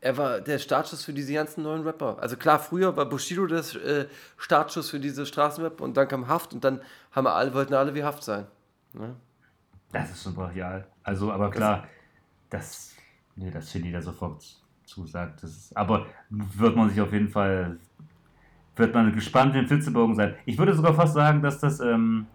[0.00, 2.18] Er war der Startschuss für diese ganzen neuen Rapper.
[2.20, 6.52] Also klar, früher war Bushido der äh, Startschuss für diese Straßenrap und dann kam Haft
[6.52, 6.82] und dann
[7.12, 8.46] haben wir alle, wollten alle wie Haft sein.
[8.92, 9.16] Ne?
[9.92, 10.86] Das ist schon brachial.
[11.04, 11.86] Also, aber klar,
[12.50, 12.94] das,
[13.36, 14.44] nee, das Chili da sofort
[14.86, 15.42] zusagt.
[15.42, 17.78] Das aber wird man sich auf jeden Fall
[18.76, 20.34] wird man gespannt in Flitzebogen sein.
[20.46, 22.26] Ich würde sogar fast sagen, dass das, ähm,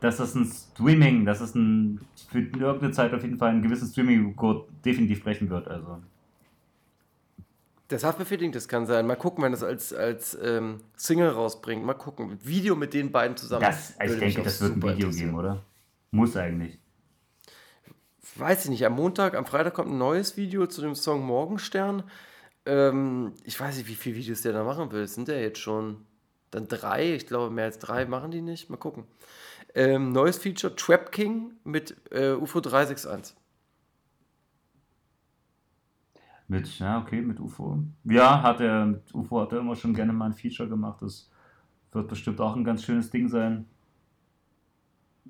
[0.00, 3.88] dass das ein Streaming, dass es ein, für irgendeine Zeit auf jeden Fall einen gewissen
[3.88, 5.68] Streaming-Code definitiv brechen wird.
[5.68, 5.98] Also.
[7.88, 9.06] Das Haftbefehling, das kann sein.
[9.06, 11.84] Mal gucken, wenn es als, als ähm, Single rausbringt.
[11.84, 12.38] Mal gucken.
[12.42, 13.62] Video mit den beiden zusammen.
[13.62, 15.62] Das, ich denke, das wird ein Video geben, oder?
[16.10, 16.78] Muss eigentlich.
[18.38, 18.84] Weiß ich nicht.
[18.84, 22.02] Am Montag, am Freitag kommt ein neues Video zu dem Song Morgenstern.
[22.66, 25.06] Ähm, ich weiß nicht, wie viele Videos der da machen will.
[25.08, 26.04] Sind der jetzt schon
[26.50, 27.14] dann drei?
[27.14, 28.68] Ich glaube, mehr als drei machen die nicht.
[28.68, 29.04] Mal gucken.
[29.74, 33.36] Ähm, neues Feature: Trap King mit äh, UFO 361.
[36.48, 37.78] Mit, ja, okay, mit UFO.
[38.04, 41.02] Ja, hat er, UFO hat er immer schon gerne mal ein Feature gemacht.
[41.02, 41.30] Das
[41.92, 43.66] wird bestimmt auch ein ganz schönes Ding sein.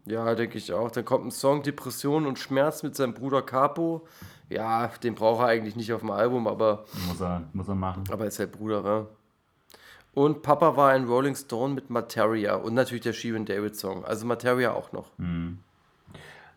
[0.05, 0.91] Ja, denke ich auch.
[0.91, 4.07] Dann kommt ein Song Depression und Schmerz mit seinem Bruder Capo.
[4.49, 6.85] Ja, den braucht er eigentlich nicht auf dem Album, aber.
[7.09, 8.05] Muss er, muss er machen.
[8.11, 9.07] Aber er ist halt Bruder, ja.
[10.15, 14.05] Und Papa war ein Rolling Stone mit Materia und natürlich der Sheeran David Song.
[14.05, 15.11] Also Materia auch noch.
[15.19, 15.59] Hm.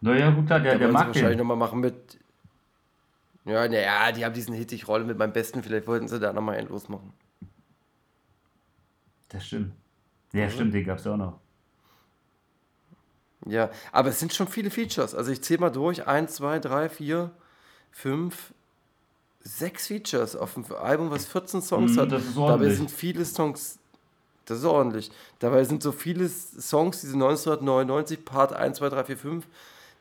[0.01, 2.19] Naja, gut, klar, der, der mag wahrscheinlich nochmal machen mit.
[3.43, 6.31] Ja, naja, die haben diesen Hit, ich rolle mit meinem Besten, vielleicht wollten sie da
[6.31, 7.11] nochmal einen losmachen.
[9.27, 9.73] Das stimmt.
[10.31, 10.51] Ja, mhm.
[10.51, 11.39] stimmt, den gab es ja auch noch.
[13.45, 15.15] Ja, aber es sind schon viele Features.
[15.15, 16.07] Also ich zähle mal durch.
[16.07, 17.31] Eins, zwei, drei, vier,
[17.91, 18.53] fünf,
[19.41, 22.11] sechs Features auf dem Album, was 14 Songs mm, hat.
[22.35, 23.79] Dabei sind viele Songs,
[24.45, 25.11] das ist ordentlich.
[25.39, 29.47] Dabei sind so viele Songs, diese 1999, Part 1, 2, 3, 4, 5,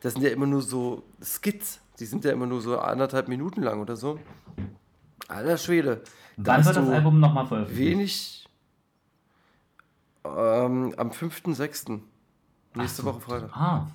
[0.01, 1.79] das sind ja immer nur so Skits.
[1.99, 4.19] Die sind ja immer nur so anderthalb Minuten lang oder so.
[5.27, 6.01] Alter Schwede.
[6.37, 7.79] Wann wird das Album nochmal veröffentlicht?
[7.79, 8.49] Wenig.
[10.23, 11.99] Ähm, am 5.6.
[12.79, 13.07] Nächste so.
[13.07, 13.49] Woche Freitag.
[13.55, 13.87] Ah.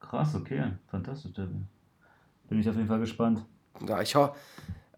[0.00, 0.64] Krass, okay.
[0.88, 1.32] Fantastisch.
[1.34, 3.44] Bin ich auf jeden Fall gespannt.
[3.86, 4.34] Ja, ich hoffe.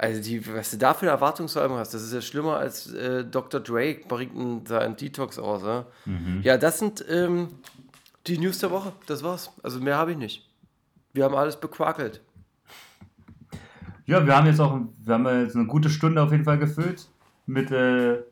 [0.00, 3.24] Also, die, was du da für eine Erwartungshaltung hast, das ist ja schlimmer als äh,
[3.24, 3.60] Dr.
[3.60, 5.62] Drake bringt einen Detox aus.
[5.62, 6.40] Ja, mhm.
[6.42, 7.48] ja das sind ähm,
[8.26, 8.92] die News der Woche.
[9.06, 9.50] Das war's.
[9.62, 10.48] Also, mehr habe ich nicht.
[11.12, 12.20] Wir haben alles bequakelt.
[14.06, 17.08] Ja, wir haben jetzt auch wir haben jetzt eine gute Stunde auf jeden Fall gefüllt
[17.46, 18.22] mit äh,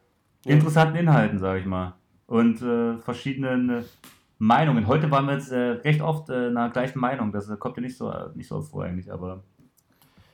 [0.44, 1.94] interessanten Inhalten, sage ich mal.
[2.26, 3.84] Und äh, verschiedenen
[4.38, 4.86] Meinungen.
[4.86, 7.32] Heute waren wir jetzt äh, recht oft äh, einer gleichen Meinung.
[7.32, 9.42] Das kommt ja nicht so, nicht so oft vor eigentlich, aber.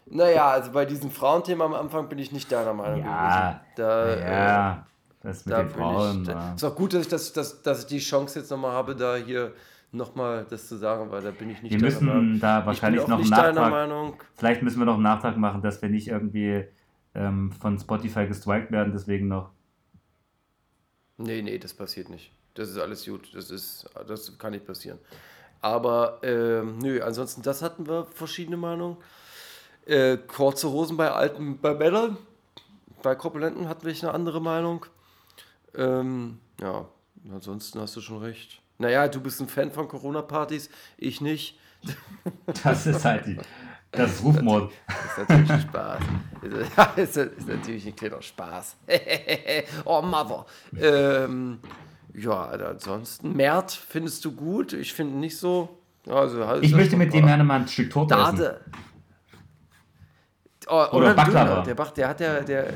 [0.06, 3.60] Naja, also bei diesem Frauenthema am Anfang bin ich nicht deiner Meinung ja, gewesen.
[3.76, 4.76] Da, ja, äh,
[5.22, 6.22] das mit den Frauen.
[6.22, 8.72] Ich, da, ist auch gut, dass ich, das, dass, dass ich die Chance jetzt nochmal
[8.72, 9.52] habe, da hier
[9.92, 12.40] nochmal das zu sagen, weil da bin ich nicht Wir müssen Meinung.
[12.40, 14.26] da wahrscheinlich noch einen Nachtrag.
[14.34, 16.64] Vielleicht müssen wir noch einen Nachtrag machen, dass wir nicht irgendwie
[17.14, 19.50] ähm, von Spotify gestrikt werden, deswegen noch.
[21.18, 22.32] Nee, nee, das passiert nicht.
[22.54, 23.30] Das ist alles gut.
[23.34, 24.98] Das, ist, das kann nicht passieren.
[25.60, 28.96] Aber ähm, nö, ansonsten, das hatten wir verschiedene Meinungen.
[29.86, 32.16] Äh, kurze Hosen bei alten, bei Männern.
[33.02, 34.86] bei Korpulenten hatten wir eine andere Meinung.
[35.74, 36.86] Ähm, ja,
[37.32, 38.60] ansonsten hast du schon recht.
[38.78, 40.68] Naja, du bist ein Fan von Corona-Partys,
[40.98, 41.58] ich nicht.
[42.62, 43.38] Das ist halt die,
[43.92, 44.72] das ist Rufmord.
[44.86, 46.02] Das ist natürlich ein Spaß.
[46.96, 48.76] Ist, ist natürlich ein kleiner Spaß.
[49.84, 50.46] oh, Mother.
[50.76, 51.60] Ähm,
[52.14, 54.72] ja, ansonsten, Mert findest du gut?
[54.72, 55.78] Ich finde nicht so.
[56.06, 58.38] Also, halt ich möchte mit dem gerne mal ein Stück Torte essen.
[58.38, 58.60] Dade.
[60.68, 61.62] Oh, oder, oder Baklava.
[61.62, 62.74] Der, Bach, der hat ja, der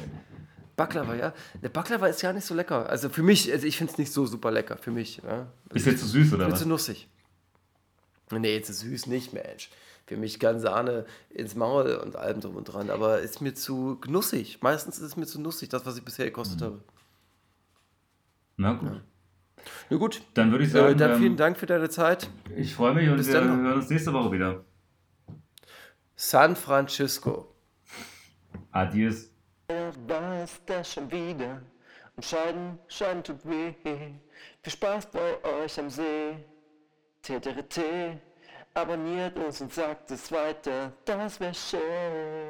[0.77, 1.33] Baklava, ja.
[1.63, 2.89] Der Baklava ist ja nicht so lecker.
[2.89, 4.77] Also für mich, also ich finde es nicht so super lecker.
[4.77, 5.21] Für mich.
[5.27, 5.47] Ja.
[5.73, 6.49] Ist jetzt zu süß, oder?
[6.49, 7.09] Ist zu nussig.
[8.31, 9.71] Nee, jetzt ist süß nicht, Mensch.
[10.07, 12.91] Für mich ganz Sahne ins Maul und allem drum und dran.
[12.91, 14.59] Aber ist mir zu genussig.
[14.63, 16.65] Meistens ist es mir zu nussig, das, was ich bisher gekostet mhm.
[16.65, 16.81] habe.
[18.57, 18.89] Na gut.
[18.89, 19.01] Ja.
[19.91, 20.23] Na gut.
[20.35, 20.93] Dann würde ich sagen.
[20.93, 22.31] Äh, dann vielen ähm, Dank für deine Zeit.
[22.57, 23.63] Ich freue mich und Bis wir dann.
[23.63, 24.65] hören uns nächste Woche wieder.
[26.15, 27.55] San Francisco.
[28.71, 29.31] Adios.
[30.07, 31.61] War es das schon wieder?
[32.17, 33.75] Und Scheiden, Scheiden tut weh.
[33.83, 36.37] Viel Spaß bei euch am See.
[37.23, 38.19] TTRT.
[38.75, 42.49] Abonniert uns und sagt es weiter, das wäre schön.